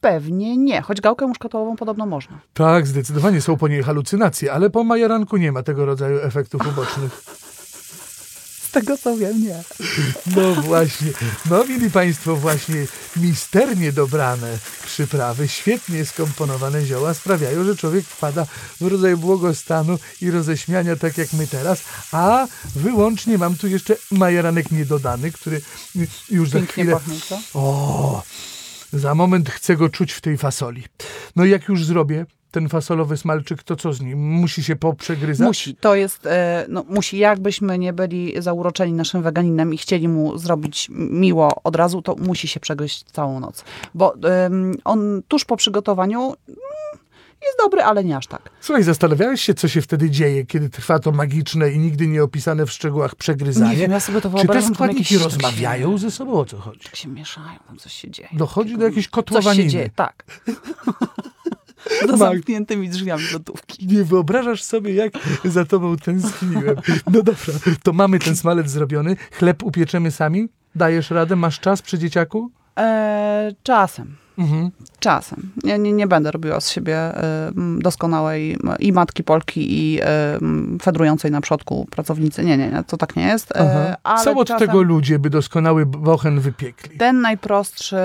Pewnie 0.00 0.56
nie, 0.56 0.82
choć 0.82 1.00
gałkę 1.00 1.26
muszkatołową 1.26 1.76
podobno 1.76 2.06
można. 2.06 2.40
Tak, 2.54 2.86
zdecydowanie 2.86 3.40
są 3.40 3.56
po 3.56 3.68
niej 3.68 3.82
halucynacje, 3.82 4.52
ale 4.52 4.70
po 4.70 4.84
majeranku 4.84 5.36
nie 5.36 5.52
ma 5.52 5.62
tego 5.62 5.84
rodzaju 5.84 6.18
efektów 6.18 6.66
ubocznych. 6.72 7.22
Tego 8.80 8.98
co 8.98 9.16
wiem, 9.16 9.42
nie. 9.42 9.62
No 10.36 10.54
właśnie. 10.54 11.12
No, 11.50 11.64
mili 11.64 11.90
Państwo, 11.90 12.36
właśnie 12.36 12.86
misternie 13.16 13.92
dobrane 13.92 14.58
przyprawy, 14.86 15.48
świetnie 15.48 16.06
skomponowane 16.06 16.86
zioła 16.86 17.14
sprawiają, 17.14 17.64
że 17.64 17.76
człowiek 17.76 18.04
wpada 18.04 18.46
w 18.80 18.86
rodzaj 18.86 19.16
błogostanu 19.16 19.98
i 20.20 20.30
roześmiania, 20.30 20.96
tak 20.96 21.18
jak 21.18 21.32
my 21.32 21.46
teraz. 21.46 21.82
A 22.12 22.46
wyłącznie 22.74 23.38
mam 23.38 23.56
tu 23.56 23.68
jeszcze 23.68 23.96
majeranek 24.10 24.70
niedodany, 24.70 25.32
który 25.32 25.60
już 26.30 26.50
za 26.50 26.58
Pięknie 26.58 26.72
chwilę... 26.72 26.92
pachnie? 26.92 27.14
O, 27.54 28.22
za 28.92 29.14
moment 29.14 29.50
chcę 29.50 29.76
go 29.76 29.88
czuć 29.88 30.12
w 30.12 30.20
tej 30.20 30.38
fasoli. 30.38 30.84
No 31.36 31.44
i 31.44 31.50
jak 31.50 31.68
już 31.68 31.84
zrobię 31.84 32.26
ten 32.50 32.68
fasolowy 32.68 33.16
smalczyk, 33.16 33.62
to 33.62 33.76
co 33.76 33.92
z 33.92 34.00
nim? 34.00 34.18
Musi 34.18 34.62
się 34.64 34.76
poprzegryzać? 34.76 35.46
Musi. 35.48 35.74
To 35.76 35.94
jest, 35.94 36.26
e, 36.26 36.66
no, 36.68 36.84
musi. 36.88 37.18
Jakbyśmy 37.18 37.78
nie 37.78 37.92
byli 37.92 38.34
zauroczeni 38.42 38.92
naszym 38.92 39.22
weganinem 39.22 39.74
i 39.74 39.78
chcieli 39.78 40.08
mu 40.08 40.38
zrobić 40.38 40.86
miło 40.90 41.60
od 41.64 41.76
razu, 41.76 42.02
to 42.02 42.16
musi 42.16 42.48
się 42.48 42.60
przegryźć 42.60 43.04
całą 43.04 43.40
noc. 43.40 43.64
Bo 43.94 44.14
on 44.84 45.22
tuż 45.28 45.44
po 45.44 45.56
przygotowaniu 45.56 46.20
mm, 46.20 46.58
jest 47.46 47.58
dobry, 47.58 47.82
ale 47.82 48.04
nie 48.04 48.16
aż 48.16 48.26
tak. 48.26 48.50
Słuchaj, 48.60 48.82
zastanawiałeś 48.82 49.40
się, 49.42 49.54
co 49.54 49.68
się 49.68 49.82
wtedy 49.82 50.10
dzieje, 50.10 50.46
kiedy 50.46 50.68
trwa 50.70 50.98
to 50.98 51.12
magiczne 51.12 51.70
i 51.72 51.78
nigdy 51.78 52.06
nie 52.06 52.22
opisane 52.22 52.66
w 52.66 52.70
szczegółach 52.72 53.14
przegryzanie? 53.14 53.70
Nie 53.70 53.76
wiem, 53.76 53.90
ja 53.90 54.00
sobie 54.00 54.20
to 54.20 54.28
Czy 54.30 54.34
te 54.36 54.38
wyobrażam, 54.42 54.74
składniki 54.74 55.02
jakieś- 55.14 55.18
tak 55.18 55.24
rozmawiają 55.32 55.98
ze 55.98 56.10
sobą? 56.10 56.32
O 56.32 56.44
co 56.44 56.56
chodzi? 56.56 56.80
Tak 56.84 56.96
się 56.96 57.08
mieszają, 57.08 57.58
tam 57.66 57.76
coś 57.78 57.92
się 57.92 58.10
dzieje. 58.10 58.28
Dochodzi 58.32 58.78
do 58.78 58.84
jakiejś 58.84 59.04
Coś 59.06 59.10
się 59.10 59.10
kotłowaniny. 59.10 59.68
dzieje, 59.68 59.90
tak. 59.96 60.24
Za 62.08 62.16
zamkniętymi 62.16 62.88
drzwiami 62.88 63.24
lodówki. 63.32 63.86
Nie 63.86 64.04
wyobrażasz 64.04 64.62
sobie, 64.62 64.94
jak 64.94 65.12
za 65.44 65.64
tobą 65.64 65.96
tęskniłem. 65.96 66.76
No 67.06 67.22
dobra, 67.22 67.34
to 67.82 67.92
mamy 67.92 68.18
ten 68.18 68.36
smalec 68.36 68.70
zrobiony. 68.70 69.16
Chleb 69.32 69.62
upieczemy 69.62 70.10
sami? 70.10 70.48
Dajesz 70.74 71.10
radę? 71.10 71.36
Masz 71.36 71.60
czas 71.60 71.82
przy 71.82 71.98
dzieciaku? 71.98 72.50
E, 72.78 73.52
czasem. 73.62 74.16
Mhm. 74.38 74.70
Czasem. 74.98 75.50
Ja 75.64 75.76
nie, 75.76 75.92
nie 75.92 76.06
będę 76.06 76.30
robiła 76.30 76.60
z 76.60 76.70
siebie 76.70 77.14
m, 77.14 77.82
doskonałej 77.82 78.56
i 78.78 78.92
matki 78.92 79.24
Polki, 79.24 79.66
i 79.70 80.00
m, 80.02 80.78
fedrującej 80.82 81.30
na 81.30 81.40
przodku 81.40 81.86
pracownicy. 81.90 82.44
Nie, 82.44 82.56
nie, 82.56 82.70
nie, 82.70 82.84
to 82.84 82.96
tak 82.96 83.16
nie 83.16 83.26
jest. 83.26 83.52
Aha. 83.56 83.96
ale 84.02 84.24
Są 84.24 84.38
od 84.38 84.58
tego 84.58 84.82
ludzie, 84.82 85.18
by 85.18 85.30
doskonały 85.30 85.86
bochen 85.86 86.40
wypiekli. 86.40 86.98
Ten 86.98 87.20
najprostszy, 87.20 87.96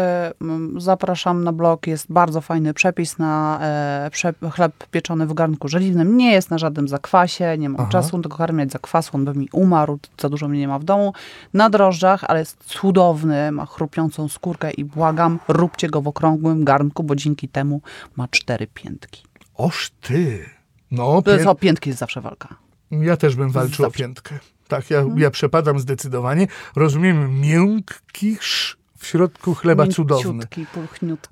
zapraszam 0.78 1.44
na 1.44 1.52
blog, 1.52 1.88
jest 1.88 2.12
bardzo 2.12 2.42
fajny 2.42 2.74
przepis 2.74 3.18
na 3.18 3.60
e, 3.62 4.10
chleb 4.52 4.88
pieczony 4.92 5.28
w 5.28 5.34
garnku 5.34 5.68
żeliwnym. 5.68 6.18
Nie 6.18 6.32
jest 6.32 6.50
na 6.50 6.58
żadnym 6.58 6.88
zakwasie, 6.88 7.58
nie 7.58 7.70
mam 7.70 7.82
Aha. 7.82 7.90
czasu 7.92 8.18
do 8.18 8.30
karmiać 8.30 8.72
zakwasu, 8.72 9.12
on 9.14 9.26
by 9.26 9.34
mi 9.34 9.50
umarł, 9.52 10.00
za 10.22 10.30
dużo 10.30 10.48
mnie 10.48 10.60
nie 10.60 10.68
ma 10.68 10.80
w 10.80 10.84
domu. 10.84 11.14
Na 11.54 11.70
drożdżach, 11.70 12.24
ale 12.28 12.40
jest 12.40 12.64
cudowny, 12.64 13.52
ma 13.52 13.66
chrupiącą 13.66 14.28
skórkę 14.28 14.72
i 14.72 14.86
błagam, 14.86 15.40
róbcie 15.48 15.90
go 15.90 16.02
w 16.02 16.08
okrągłym 16.28 16.64
garnku, 16.66 17.04
bo 17.04 17.16
dzięki 17.16 17.50
temu 17.50 17.82
ma 18.16 18.28
cztery 18.28 18.68
piętki. 18.68 19.24
Oż 19.54 19.90
ty. 20.02 20.46
No, 20.92 21.22
To 21.22 21.38
pię- 21.38 21.50
o 21.50 21.56
piętki 21.56 21.90
jest 21.90 22.00
zawsze 22.00 22.22
walka. 22.22 22.56
ja 22.92 23.18
też 23.18 23.36
bym 23.36 23.50
walczył 23.52 23.86
o 23.86 23.88
Zawsze. 23.88 23.98
piętkę. 24.04 24.40
Tak, 24.68 24.90
ja, 24.90 25.06
ja 25.18 25.32
przepadam 25.32 25.80
zdecydowanie. 25.80 26.48
Rozumiem, 26.76 27.40
miękki 27.42 28.34
sz- 28.42 28.76
w 29.04 29.08
środku 29.08 29.54
chleba 29.56 29.88
cudowny. 29.88 30.44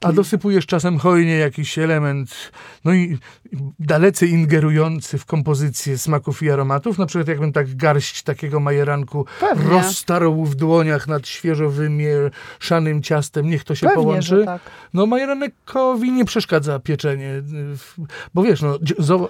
A 0.02 0.12
dosypujesz 0.12 0.66
czasem 0.66 0.98
hojnie 1.00 1.38
jakiś 1.38 1.78
element, 1.78 2.52
no 2.86 2.94
i 2.94 3.18
dalece 3.80 4.26
ingerujący 4.26 5.18
w 5.18 5.26
kompozycję 5.26 5.98
smaków 5.98 6.44
i 6.44 6.52
aromatów. 6.52 6.98
Na 6.98 7.06
przykład 7.06 7.28
jakbym 7.28 7.54
tak 7.54 7.76
garść 7.76 8.24
takiego 8.24 8.60
majeranku 8.60 9.26
Pewnie. 9.40 9.70
roztarł 9.70 10.46
w 10.46 10.56
dłoniach 10.56 11.08
nad 11.08 11.28
świeżo 11.28 11.70
wymieszanym 11.70 13.02
ciastem. 13.04 13.50
Niech 13.50 13.64
to 13.64 13.76
się 13.76 13.88
Pewnie, 13.88 14.04
połączy. 14.04 14.44
tak. 14.46 14.62
No 14.94 15.06
majeranekowi 15.06 16.12
nie 16.12 16.26
przeszkadza 16.26 16.80
pieczenie, 16.80 17.30
y, 17.34 17.44
bo 18.34 18.44
wiesz, 18.44 18.62
no, 18.62 18.80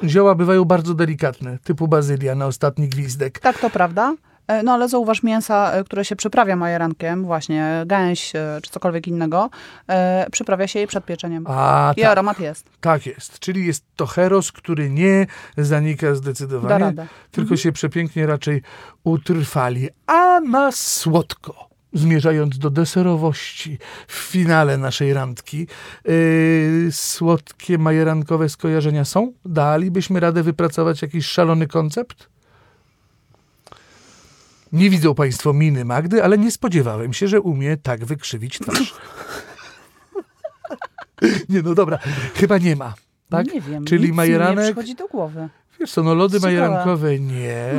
zioła 0.07 0.35
bywają 0.35 0.65
bardzo 0.65 0.93
delikatne, 0.93 1.57
typu 1.63 1.87
bazylia 1.87 2.35
na 2.35 2.45
ostatni 2.45 2.87
gwizdek. 2.87 3.39
Tak, 3.39 3.59
to 3.59 3.69
prawda. 3.69 4.15
E, 4.51 4.63
No 4.63 4.73
ale 4.73 4.89
zauważ 4.89 5.23
mięsa, 5.23 5.71
e, 5.71 5.83
które 5.83 6.05
się 6.05 6.15
przyprawia 6.15 6.55
majerankiem, 6.55 7.25
właśnie 7.25 7.83
gęś 7.85 8.35
e, 8.35 8.59
czy 8.63 8.71
cokolwiek 8.71 9.07
innego, 9.07 9.49
przyprawia 10.31 10.67
się 10.67 10.79
je 10.79 10.87
przed 10.87 11.05
pieczeniem. 11.05 11.45
A 11.47 11.93
I 11.97 12.01
tak, 12.01 12.11
aromat 12.11 12.39
jest. 12.39 12.69
tak 12.81 13.05
jest, 13.05 13.39
czyli 13.39 13.65
jest 13.65 13.83
to 13.95 14.05
heros, 14.05 14.51
który 14.51 14.89
nie 14.89 15.27
zanika 15.57 16.15
zdecydowanie, 16.15 16.93
tylko 17.31 17.57
się 17.57 17.71
przepięknie 17.71 18.27
raczej 18.27 18.61
utrwali, 19.03 19.89
a 20.07 20.39
na 20.39 20.71
słodko. 20.71 21.71
Zmierzając 21.93 22.57
do 22.57 22.69
deserowości 22.69 23.77
w 24.07 24.13
finale 24.13 24.77
naszej 24.77 25.13
randki, 25.13 25.67
yy, 26.05 26.91
słodkie 26.91 27.77
majerankowe 27.77 28.49
skojarzenia 28.49 29.05
są? 29.05 29.33
Dalibyśmy 29.45 30.19
radę 30.19 30.43
wypracować 30.43 31.01
jakiś 31.01 31.25
szalony 31.25 31.67
koncept? 31.67 32.29
Nie 34.73 34.89
widzą 34.89 35.15
Państwo 35.15 35.53
miny 35.53 35.85
Magdy, 35.85 36.23
ale 36.23 36.37
nie 36.37 36.51
spodziewałem 36.51 37.13
się, 37.13 37.27
że 37.27 37.41
umie 37.41 37.77
tak 37.77 38.05
wykrzywić 38.05 38.59
twarz. 38.59 38.93
nie, 41.49 41.61
no 41.61 41.75
dobra, 41.75 41.97
chyba 42.35 42.57
nie 42.57 42.75
ma. 42.75 42.93
Tak? 43.29 43.53
Nie 43.53 43.61
wiem, 43.61 43.85
Czyli 43.85 44.01
nic 44.01 44.11
mi 44.11 44.15
majeranek? 44.17 44.57
nie 44.57 44.63
przychodzi 44.71 44.95
do 44.95 45.07
głowy. 45.07 45.49
Wiesz 45.79 45.91
co, 45.91 46.03
no 46.03 46.13
lody 46.13 46.37
Ciekawe. 46.39 46.53
majerankowe 46.57 47.19
nie. 47.19 47.73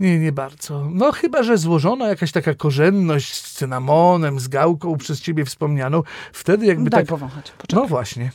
Nie, 0.00 0.18
nie 0.18 0.32
bardzo. 0.32 0.88
No 0.92 1.12
chyba, 1.12 1.42
że 1.42 1.58
złożona 1.58 2.08
jakaś 2.08 2.32
taka 2.32 2.54
korzenność 2.54 3.34
z 3.34 3.52
cynamonem, 3.52 4.40
z 4.40 4.48
gałką 4.48 4.96
przez 4.96 5.20
ciebie 5.20 5.44
wspomnianą. 5.44 6.02
Wtedy 6.32 6.66
jakby 6.66 6.90
Daj 6.90 7.00
tak... 7.02 7.08
powąchać, 7.08 7.50
poczekaj. 7.58 7.82
No 7.82 7.88
właśnie. 7.88 8.30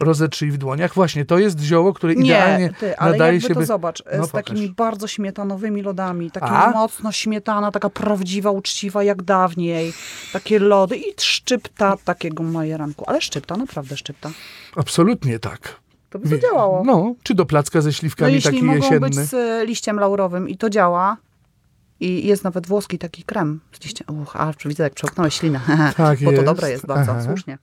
Rozetrzyj 0.00 0.50
w 0.50 0.58
dłoniach. 0.58 0.94
Właśnie, 0.94 1.24
to 1.24 1.38
jest 1.38 1.60
zioło, 1.60 1.92
które 1.92 2.12
idealnie 2.12 2.64
Nie, 2.64 2.72
ty, 2.72 2.98
ale 2.98 3.12
nadaje 3.12 3.32
jakby 3.32 3.48
się... 3.48 3.54
to 3.54 3.60
by- 3.60 3.66
zobacz, 3.66 4.02
No 4.18 4.26
z 4.26 4.30
pokaż. 4.30 4.44
takimi 4.44 4.68
bardzo 4.68 5.06
śmietanowymi 5.08 5.82
lodami, 5.82 6.30
taka 6.30 6.70
mocno 6.70 7.12
śmietana, 7.12 7.70
taka 7.72 7.90
prawdziwa, 7.90 8.50
uczciwa 8.50 9.04
jak 9.04 9.22
dawniej, 9.22 9.92
takie 10.32 10.58
lody 10.58 10.96
i 10.96 11.04
szczypta 11.20 11.96
takiego 12.04 12.42
majeranku. 12.42 13.04
Ale 13.08 13.20
szczypta, 13.20 13.56
naprawdę 13.56 13.96
szczypta. 13.96 14.30
Absolutnie 14.76 15.38
tak. 15.38 15.74
To 16.10 16.18
by 16.18 16.28
zadziałało. 16.28 16.82
No, 16.86 17.14
czy 17.22 17.34
do 17.34 17.46
placka 17.46 17.80
ze 17.80 17.88
No 17.88 17.92
śliwkami 17.92 18.32
jeśli 18.32 18.50
taki 18.50 18.62
mogą 18.64 18.76
jesienny. 18.78 19.00
być 19.00 19.14
z 19.14 19.62
liściem 19.68 20.00
laurowym 20.00 20.48
i 20.48 20.56
to 20.56 20.70
działa, 20.70 21.16
I 22.00 22.26
jest 22.26 22.44
nawet 22.44 22.66
włoski 22.66 22.98
taki 22.98 23.22
krem 23.24 23.60
z 23.80 23.84
liścia. 23.84 24.04
Uch, 24.22 24.36
a 24.36 24.52
widzę, 24.64 24.82
jak 24.82 24.94
przełknąłeś 24.94 25.34
ślinę. 25.34 25.60
Tak 25.96 26.18
Bo 26.18 26.24
to 26.30 26.32
jest. 26.32 26.44
dobre 26.44 26.70
jest 26.70 26.86
bardzo, 26.86 27.12
Aha. 27.12 27.24
słusznie. 27.24 27.58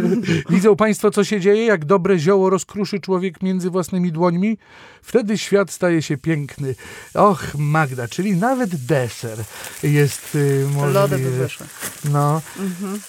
Widzą 0.50 0.76
Państwo, 0.76 1.10
co 1.10 1.24
się 1.24 1.40
dzieje, 1.40 1.64
jak 1.66 1.84
dobre 1.84 2.18
zioło 2.18 2.50
rozkruszy 2.50 3.00
człowiek 3.00 3.42
między 3.42 3.70
własnymi 3.70 4.12
dłońmi? 4.12 4.58
Wtedy 5.02 5.38
świat 5.38 5.70
staje 5.70 6.02
się 6.02 6.16
piękny. 6.16 6.74
Och, 7.14 7.54
Magda, 7.58 8.08
czyli 8.08 8.36
nawet 8.36 8.76
deser 8.86 9.38
jest 9.82 10.34
y, 10.34 10.64
możliwy. 10.66 10.92
Lody 10.92 11.18
by 11.18 11.30
wyszły. 11.30 11.66
No, 12.12 12.42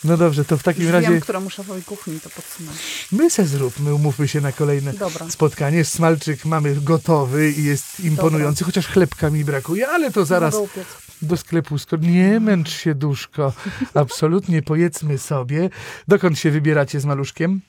no 0.03 0.17
dobrze, 0.17 0.45
to 0.45 0.57
w 0.57 0.63
takim 0.63 0.83
Już 0.83 0.91
razie 0.91 1.09
wiem, 1.09 1.19
któremu 1.21 1.49
szefowi 1.49 1.83
kuchni 1.83 2.19
to 2.19 2.29
podsunąć. 2.29 3.07
my 3.11 3.29
se 3.29 3.45
zróbmy, 3.45 3.93
umówmy 3.95 4.27
się 4.27 4.41
na 4.41 4.51
kolejne 4.51 4.93
Dobra. 4.93 5.29
spotkanie. 5.29 5.85
Smalczyk 5.85 6.45
mamy 6.45 6.75
gotowy 6.75 7.51
i 7.51 7.63
jest 7.63 7.99
imponujący, 7.99 8.63
chociaż 8.63 8.87
chlebka 8.87 9.29
mi 9.29 9.45
brakuje, 9.45 9.87
ale 9.87 10.11
to 10.11 10.25
zaraz 10.25 10.55
upiec. 10.61 10.85
do 11.21 11.37
sklepu. 11.37 11.75
Sko- 11.77 11.97
nie 12.01 12.39
męcz 12.39 12.69
się, 12.69 12.95
duszko. 12.95 13.53
Absolutnie, 13.93 14.61
pojedzmy 14.61 15.17
sobie. 15.17 15.69
Dokąd 16.07 16.39
się 16.39 16.51
wybieracie 16.51 16.99
z 16.99 17.05
maluszkiem? 17.05 17.61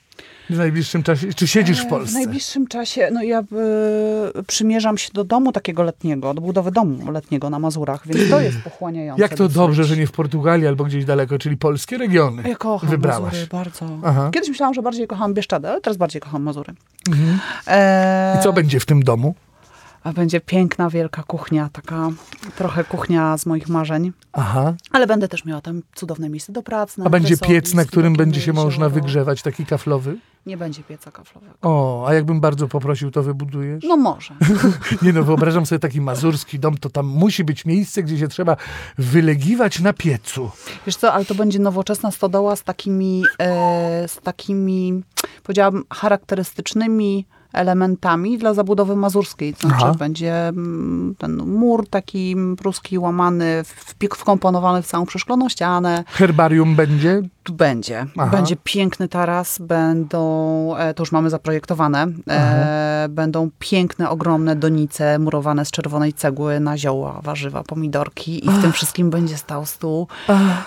W 0.49 0.57
najbliższym 0.57 1.03
czasie? 1.03 1.33
Czy 1.33 1.47
siedzisz 1.47 1.81
w 1.83 1.85
E, 1.85 1.89
Polsce? 1.89 2.11
W 2.11 2.13
najbliższym 2.13 2.67
czasie, 2.67 3.09
no 3.13 3.23
ja 3.23 3.39
e, 3.39 3.43
przymierzam 4.47 4.97
się 4.97 5.09
do 5.13 5.23
domu 5.23 5.51
takiego 5.51 5.83
letniego, 5.83 6.33
do 6.33 6.41
budowy 6.41 6.71
domu 6.71 7.11
letniego 7.11 7.49
na 7.49 7.59
Mazurach, 7.59 8.07
więc 8.07 8.29
to 8.29 8.41
jest 8.41 8.57
pochłaniające. 8.69 9.21
Jak 9.21 9.33
to 9.33 9.49
dobrze, 9.49 9.83
że 9.83 9.97
nie 9.97 10.07
w 10.07 10.11
Portugalii 10.11 10.67
albo 10.67 10.83
gdzieś 10.83 11.05
daleko, 11.05 11.37
czyli 11.37 11.57
polskie 11.57 11.97
regiony 11.97 12.43
Ja 12.49 12.55
kocham 12.55 12.89
wybrałaś. 12.89 13.33
Mazury 13.33 13.47
bardzo. 13.51 13.85
Aha. 14.03 14.29
Kiedyś 14.33 14.49
myślałam, 14.49 14.73
że 14.73 14.81
bardziej 14.81 15.07
kocham 15.07 15.33
Bieszczady, 15.33 15.69
ale 15.69 15.81
teraz 15.81 15.97
bardziej 15.97 16.21
kocham 16.21 16.43
Mazury. 16.43 16.73
Mhm. 17.07 17.39
E, 17.67 18.37
I 18.39 18.43
co 18.43 18.53
będzie 18.53 18.79
w 18.79 18.85
tym 18.85 19.03
domu? 19.03 19.35
A 20.03 20.13
będzie 20.13 20.41
piękna, 20.41 20.89
wielka 20.89 21.23
kuchnia, 21.23 21.69
taka 21.73 22.09
trochę 22.55 22.83
kuchnia 22.83 23.37
z 23.37 23.45
moich 23.45 23.69
marzeń. 23.69 24.11
Aha. 24.33 24.73
Ale 24.91 25.07
będę 25.07 25.27
też 25.27 25.45
miała 25.45 25.61
tam 25.61 25.81
cudowne 25.95 26.29
miejsce 26.29 26.51
do 26.51 26.63
pracy. 26.63 27.01
A 27.05 27.09
będzie 27.09 27.37
piec, 27.37 27.73
na 27.73 27.85
którym 27.85 28.13
będzie 28.15 28.41
się 28.41 28.53
można 28.53 28.89
wygrzewać, 28.89 29.41
taki 29.41 29.65
kaflowy? 29.65 30.17
Nie 30.45 30.57
będzie 30.57 30.83
pieca 30.83 31.11
kaflowego. 31.11 31.53
O, 31.61 32.05
a 32.07 32.13
jakbym 32.13 32.41
bardzo 32.41 32.67
poprosił, 32.67 33.11
to 33.11 33.23
wybudujesz? 33.23 33.83
No 33.87 33.97
może. 33.97 34.35
Nie 35.01 35.13
no, 35.13 35.23
wyobrażam 35.23 35.65
sobie 35.65 35.79
taki 35.79 36.01
mazurski 36.01 36.59
dom, 36.59 36.77
to 36.77 36.89
tam 36.89 37.05
musi 37.05 37.43
być 37.43 37.65
miejsce, 37.65 38.03
gdzie 38.03 38.17
się 38.17 38.27
trzeba 38.27 38.57
wylegiwać 38.97 39.79
na 39.79 39.93
piecu. 39.93 40.51
Wiesz 40.85 40.95
co, 40.95 41.13
ale 41.13 41.25
to 41.25 41.35
będzie 41.35 41.59
nowoczesna 41.59 42.11
stodoła 42.11 42.55
z 42.55 42.63
takimi, 42.63 43.23
e, 43.39 44.07
z 44.07 44.15
takimi, 44.21 45.03
powiedziałabym, 45.43 45.83
charakterystycznymi 45.93 47.25
elementami 47.53 48.37
dla 48.37 48.53
zabudowy 48.53 48.95
mazurskiej. 48.95 49.53
To 49.53 49.67
znaczy 49.67 49.85
Aha. 49.85 49.95
będzie 49.99 50.47
mm, 50.47 51.15
ten 51.17 51.37
mur 51.37 51.87
taki 51.89 52.35
pruski 52.57 52.99
łamany, 52.99 53.63
w, 53.63 53.95
wkomponowany 54.17 54.81
w 54.81 54.87
całą 54.87 55.05
przeszkloną 55.05 55.49
ścianę. 55.49 56.03
Herbarium 56.07 56.75
będzie? 56.75 57.21
Będzie. 57.51 58.05
Aha. 58.17 58.31
Będzie 58.31 58.55
piękny 58.63 59.07
taras, 59.07 59.59
będą, 59.59 60.75
e, 60.75 60.93
to 60.93 61.01
już 61.03 61.11
mamy 61.11 61.29
zaprojektowane, 61.29 62.07
e, 62.29 63.07
będą 63.09 63.49
piękne, 63.59 64.09
ogromne 64.09 64.55
donice 64.55 65.19
murowane 65.19 65.65
z 65.65 65.71
czerwonej 65.71 66.13
cegły 66.13 66.59
na 66.59 66.77
zioła, 66.77 67.19
warzywa, 67.23 67.63
pomidorki 67.63 68.45
i 68.45 68.49
w 68.49 68.61
tym 68.61 68.71
wszystkim 68.71 69.09
będzie 69.09 69.37
stał 69.37 69.65
stół 69.65 70.07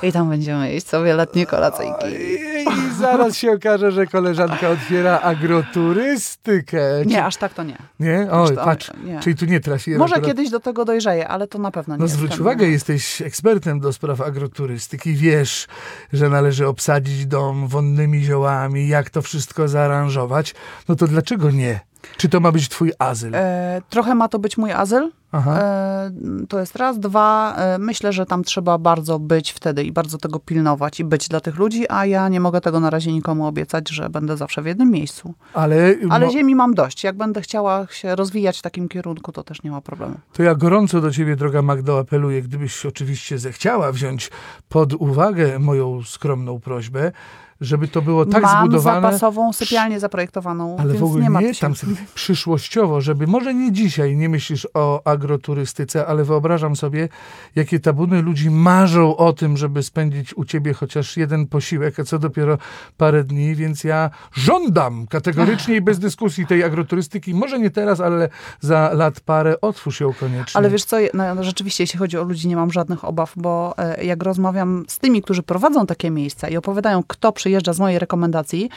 i 0.03 0.12
tam 0.12 0.29
będziemy 0.29 0.72
jeść 0.72 0.88
sobie 0.88 1.14
letnie 1.14 1.46
kolacyjki. 1.46 2.07
I 2.09 2.94
zaraz 2.99 3.37
się 3.37 3.53
okaże, 3.53 3.92
że 3.92 4.07
koleżanka 4.07 4.68
otwiera 4.68 5.20
agroturystykę. 5.20 6.75
Nie, 7.06 7.24
aż 7.24 7.36
tak 7.36 7.54
to 7.54 7.62
nie. 7.62 7.76
Nie? 8.00 8.26
Oj, 8.30 8.54
to- 8.56 8.64
patrz, 8.64 8.90
nie. 9.04 9.20
czyli 9.20 9.36
tu 9.36 9.44
nie 9.44 9.60
trafi 9.60 9.90
Może 9.90 10.14
akurat- 10.14 10.26
kiedyś 10.30 10.50
do 10.50 10.60
tego 10.60 10.84
dojrzeje, 10.84 11.28
ale 11.28 11.46
to 11.46 11.58
na 11.58 11.70
pewno 11.70 11.96
nie 11.96 12.00
No 12.02 12.08
zwróć 12.08 12.38
uwagę, 12.40 12.66
jesteś 12.68 13.22
ekspertem 13.22 13.80
do 13.80 13.92
spraw 13.92 14.20
agroturystyki, 14.20 15.14
wiesz, 15.14 15.66
że 16.12 16.28
należy 16.28 16.66
obsadzić 16.66 17.26
dom 17.26 17.68
wonnymi 17.68 18.22
ziołami, 18.24 18.88
jak 18.88 19.10
to 19.10 19.22
wszystko 19.22 19.68
zaaranżować. 19.68 20.54
No 20.88 20.96
to 20.96 21.06
dlaczego 21.06 21.50
nie? 21.50 21.80
Czy 22.16 22.28
to 22.28 22.40
ma 22.40 22.52
być 22.52 22.68
twój 22.68 22.92
azyl? 22.98 23.34
E, 23.34 23.82
trochę 23.90 24.14
ma 24.14 24.28
to 24.28 24.38
być 24.38 24.58
mój 24.58 24.72
azyl. 24.72 25.10
E, 25.34 26.10
to 26.48 26.60
jest 26.60 26.76
raz. 26.76 27.00
Dwa, 27.00 27.56
e, 27.56 27.78
myślę, 27.78 28.12
że 28.12 28.26
tam 28.26 28.44
trzeba 28.44 28.78
bardzo 28.78 29.18
być 29.18 29.52
wtedy 29.52 29.84
i 29.84 29.92
bardzo 29.92 30.18
tego 30.18 30.38
pilnować 30.38 31.00
i 31.00 31.04
być 31.04 31.28
dla 31.28 31.40
tych 31.40 31.56
ludzi, 31.56 31.84
a 31.88 32.06
ja 32.06 32.28
nie 32.28 32.40
mogę 32.40 32.60
tego 32.60 32.80
na 32.80 32.90
razie 32.90 33.12
nikomu 33.12 33.46
obiecać, 33.46 33.88
że 33.88 34.10
będę 34.10 34.36
zawsze 34.36 34.62
w 34.62 34.66
jednym 34.66 34.90
miejscu. 34.90 35.34
Ale, 35.54 35.94
Ale 36.10 36.30
ziemi 36.30 36.54
mam 36.54 36.74
dość. 36.74 37.04
Jak 37.04 37.16
będę 37.16 37.40
chciała 37.40 37.86
się 37.90 38.16
rozwijać 38.16 38.58
w 38.58 38.62
takim 38.62 38.88
kierunku, 38.88 39.32
to 39.32 39.42
też 39.42 39.62
nie 39.62 39.70
ma 39.70 39.80
problemu. 39.80 40.14
to 40.32 40.42
ja 40.42 40.54
gorąco 40.54 41.00
do 41.00 41.10
ciebie, 41.10 41.36
droga 41.36 41.62
Magdo, 41.62 41.98
apeluję, 41.98 42.42
gdybyś 42.42 42.86
oczywiście 42.86 43.38
zechciała 43.38 43.92
wziąć 43.92 44.30
pod 44.68 44.94
uwagę 44.94 45.58
moją 45.58 46.02
skromną 46.02 46.60
prośbę, 46.60 47.12
żeby 47.60 47.88
to 47.88 48.02
było 48.02 48.26
tak 48.26 48.42
mam 48.42 48.66
zbudowane... 48.66 49.00
zapasową 49.00 49.52
sypialnię 49.52 50.00
zaprojektowaną, 50.00 50.76
Ale 50.78 50.88
więc 50.88 51.00
w 51.00 51.04
ogóle 51.04 51.22
nie 51.22 51.30
ma 51.30 51.40
nie, 51.40 51.54
tam 51.54 51.76
sobie 51.76 51.94
przyszłościowo, 52.14 53.00
żeby 53.00 53.26
może 53.26 53.54
nie 53.54 53.72
dzisiaj 53.72 54.16
nie 54.16 54.28
myślisz 54.28 54.68
o 54.74 55.06
agroturystyce, 55.06 56.06
ale 56.06 56.24
wyobrażam 56.24 56.76
sobie, 56.76 57.08
jakie 57.56 57.80
tabuny 57.80 58.22
ludzi 58.22 58.50
marzą 58.50 59.16
o 59.16 59.32
tym, 59.32 59.56
żeby 59.56 59.82
spędzić 59.82 60.36
u 60.36 60.44
ciebie 60.44 60.72
chociaż 60.72 61.16
jeden 61.16 61.46
posiłek, 61.46 62.00
a 62.00 62.04
co 62.04 62.18
dopiero 62.18 62.58
parę 62.96 63.24
dni, 63.24 63.54
więc 63.54 63.84
ja 63.84 64.10
żądam 64.32 65.06
kategorycznie 65.06 65.76
i 65.76 65.80
bez 65.80 65.98
dyskusji 65.98 66.46
tej 66.46 66.64
agroturystyki. 66.64 67.34
Może 67.34 67.58
nie 67.58 67.70
teraz, 67.70 68.00
ale 68.00 68.28
za 68.60 68.90
lat 68.92 69.20
parę 69.20 69.60
otwórz 69.60 70.00
ją 70.00 70.12
koniecznie. 70.12 70.58
Ale 70.58 70.70
wiesz 70.70 70.84
co, 70.84 70.96
no, 71.14 71.34
no, 71.34 71.44
rzeczywiście 71.44 71.82
jeśli 71.82 71.98
chodzi 71.98 72.18
o 72.18 72.22
ludzi, 72.22 72.48
nie 72.48 72.56
mam 72.56 72.72
żadnych 72.72 73.04
obaw, 73.04 73.32
bo 73.36 73.74
e, 73.78 74.04
jak 74.04 74.22
rozmawiam 74.22 74.84
z 74.88 74.98
tymi, 74.98 75.22
którzy 75.22 75.42
prowadzą 75.42 75.86
takie 75.86 76.10
miejsca 76.10 76.48
i 76.48 76.56
opowiadają, 76.56 77.02
kto 77.06 77.32
przyjeżdża 77.46 77.72
z 77.72 77.78
mojej 77.78 77.98
rekomendacji, 77.98 78.70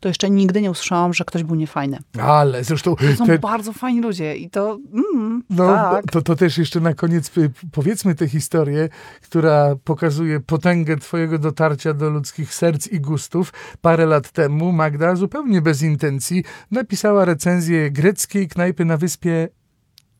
to 0.00 0.08
jeszcze 0.08 0.30
nigdy 0.30 0.62
nie 0.62 0.70
usłyszałam, 0.70 1.14
że 1.14 1.24
ktoś 1.24 1.42
był 1.42 1.56
niefajny. 1.56 1.98
Ale 2.18 2.64
zresztą 2.64 2.96
To 2.96 3.16
są 3.16 3.26
te, 3.26 3.38
bardzo 3.38 3.72
fajni 3.72 4.00
ludzie 4.00 4.36
i 4.36 4.50
to, 4.50 4.78
mm, 5.14 5.42
No, 5.50 5.66
tak. 5.66 6.04
to, 6.12 6.22
to 6.22 6.36
też 6.36 6.58
jeszcze 6.58 6.80
na 6.80 6.94
koniec 6.94 7.30
powiedzmy 7.72 8.14
tę 8.14 8.28
historię, 8.28 8.88
która 9.22 9.76
pokazuje 9.84 10.40
potęgę 10.40 10.96
twojego 10.96 11.38
dotarcia 11.38 11.94
do 11.94 12.10
ludzkich 12.10 12.54
serc 12.54 12.86
i 12.86 13.00
gustów. 13.00 13.52
Parę 13.80 14.06
lat 14.06 14.30
temu 14.30 14.72
Magda, 14.72 15.16
zupełnie 15.16 15.62
bez 15.62 15.82
intencji, 15.82 16.44
napisała 16.70 17.24
recenzję 17.24 17.90
greckiej 17.90 18.48
knajpy 18.48 18.84
na 18.84 18.96
wyspie 18.96 19.48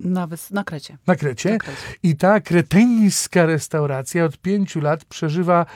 Na, 0.00 0.28
na 0.50 0.64
Krecie. 0.64 0.96
na 1.06 1.16
Krecie. 1.16 1.50
Na 1.50 1.58
Krecie. 1.58 1.82
I 2.02 2.16
ta 2.16 2.40
kreteńska 2.40 3.46
restauracja 3.46 4.24
od 4.24 4.38
pięciu 4.38 4.80
lat 4.80 5.04
przeżywa 5.04 5.66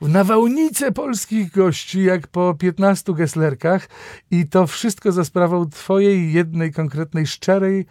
nawałnicę 0.00 0.92
polskich 0.92 1.50
gości, 1.50 2.02
jak 2.04 2.26
po 2.26 2.54
15 2.54 3.14
geslerkach. 3.14 3.88
I 4.30 4.46
to 4.46 4.66
wszystko 4.66 5.12
za 5.12 5.24
sprawą 5.24 5.70
twojej 5.70 6.32
jednej 6.32 6.72
konkretnej, 6.72 7.26
szczerej 7.26 7.86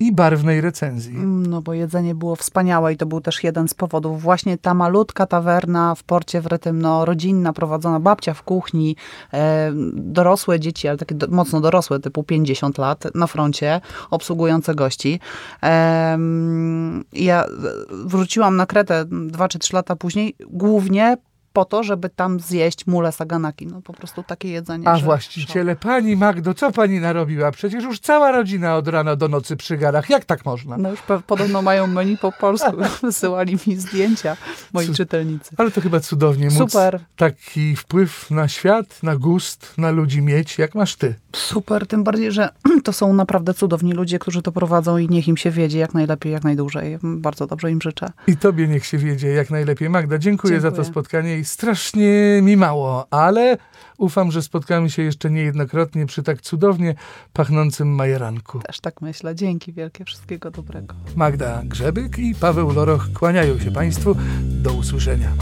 i 0.00 0.12
barwnej 0.12 0.60
recenzji. 0.60 1.16
No 1.24 1.62
bo 1.62 1.74
jedzenie 1.74 2.14
było 2.14 2.36
wspaniałe 2.36 2.92
i 2.92 2.96
to 2.96 3.06
był 3.06 3.20
też 3.20 3.44
jeden 3.44 3.68
z 3.68 3.74
powodów. 3.74 4.22
Właśnie 4.22 4.58
ta 4.58 4.74
malutka 4.74 5.26
tawerna 5.26 5.94
w 5.94 6.02
porcie 6.02 6.40
w 6.40 6.46
Retymno, 6.46 7.04
rodzinna, 7.04 7.52
prowadzona 7.52 8.00
babcia 8.00 8.34
w 8.34 8.42
kuchni, 8.42 8.96
e, 9.32 9.72
dorosłe 9.94 10.60
dzieci, 10.60 10.88
ale 10.88 10.98
takie 10.98 11.14
do, 11.14 11.26
mocno 11.26 11.60
dorosłe, 11.60 12.00
typu 12.00 12.22
50 12.22 12.78
lat 12.78 13.04
na 13.14 13.26
froncie, 13.26 13.80
obsługujące 14.10 14.74
gości. 14.74 15.20
I 17.12 17.24
ja 17.24 17.44
e, 17.44 17.48
wróciłam 17.90 18.56
na 18.56 18.66
Kretę 18.66 19.04
dwa 19.04 19.48
czy 19.48 19.58
trzy 19.58 19.76
lata 19.76 19.96
później, 19.96 20.34
głównie 20.50 21.16
po 21.56 21.64
to, 21.64 21.82
żeby 21.82 22.08
tam 22.08 22.40
zjeść 22.40 22.86
mule 22.86 23.12
saganaki. 23.12 23.66
No 23.66 23.82
po 23.82 23.92
prostu 23.92 24.22
takie 24.22 24.48
jedzenie. 24.48 24.88
A 24.88 24.98
właściciele, 24.98 25.76
pani 25.76 26.16
Magdo, 26.16 26.54
co 26.54 26.72
pani 26.72 27.00
narobiła? 27.00 27.50
Przecież 27.50 27.84
już 27.84 28.00
cała 28.00 28.32
rodzina 28.32 28.76
od 28.76 28.88
rana 28.88 29.16
do 29.16 29.28
nocy 29.28 29.56
przy 29.56 29.76
garach. 29.76 30.10
Jak 30.10 30.24
tak 30.24 30.44
można? 30.44 30.76
No 30.78 30.90
już 30.90 31.00
podobno 31.26 31.62
mają 31.62 31.86
menu 31.86 32.16
po 32.16 32.32
polsku. 32.32 32.72
Wysyłali 33.02 33.58
mi 33.66 33.76
zdjęcia 33.76 34.36
moi 34.72 34.86
Cud- 34.86 34.96
czytelnicy. 34.96 35.54
Ale 35.58 35.70
to 35.70 35.80
chyba 35.80 36.00
cudownie 36.00 36.46
móc 36.50 36.72
Super. 36.72 37.00
taki 37.16 37.76
wpływ 37.76 38.30
na 38.30 38.48
świat, 38.48 39.02
na 39.02 39.16
gust, 39.16 39.74
na 39.78 39.90
ludzi 39.90 40.22
mieć, 40.22 40.58
jak 40.58 40.74
masz 40.74 40.96
ty. 40.96 41.14
Super, 41.32 41.86
tym 41.86 42.04
bardziej, 42.04 42.32
że 42.32 42.48
to 42.84 42.92
są 42.92 43.12
naprawdę 43.12 43.54
cudowni 43.54 43.92
ludzie, 43.92 44.18
którzy 44.18 44.42
to 44.42 44.52
prowadzą 44.52 44.98
i 44.98 45.08
niech 45.08 45.28
im 45.28 45.36
się 45.36 45.50
wiedzie 45.50 45.78
jak 45.78 45.94
najlepiej, 45.94 46.32
jak 46.32 46.44
najdłużej. 46.44 46.98
Bardzo 47.02 47.46
dobrze 47.46 47.70
im 47.70 47.82
życzę. 47.82 48.12
I 48.26 48.36
tobie 48.36 48.68
niech 48.68 48.86
się 48.86 48.98
wiedzie 48.98 49.28
jak 49.28 49.50
najlepiej. 49.50 49.90
Magda, 49.90 50.18
dziękuję, 50.18 50.60
za 50.60 50.70
to 50.70 50.76
Dziękuję. 50.76 50.92
spotkanie 50.92 51.38
i 51.38 51.44
strasznie 51.46 52.40
mi 52.42 52.56
mało, 52.56 53.06
ale 53.10 53.56
ufam, 53.98 54.30
że 54.30 54.42
spotkamy 54.42 54.90
się 54.90 55.02
jeszcze 55.02 55.30
niejednokrotnie 55.30 56.06
przy 56.06 56.22
tak 56.22 56.40
cudownie 56.40 56.94
pachnącym 57.32 57.88
majeranku. 57.88 58.58
Też 58.58 58.80
tak 58.80 59.00
myślę. 59.00 59.34
Dzięki 59.34 59.72
wielkie, 59.72 60.04
wszystkiego 60.04 60.50
dobrego. 60.50 60.94
Magda 61.16 61.62
Grzebyk 61.64 62.18
i 62.18 62.34
Paweł 62.34 62.72
Loroch 62.72 63.12
kłaniają 63.12 63.58
się 63.58 63.70
Państwu. 63.70 64.16
Do 64.40 64.72
usłyszenia. 64.72 65.32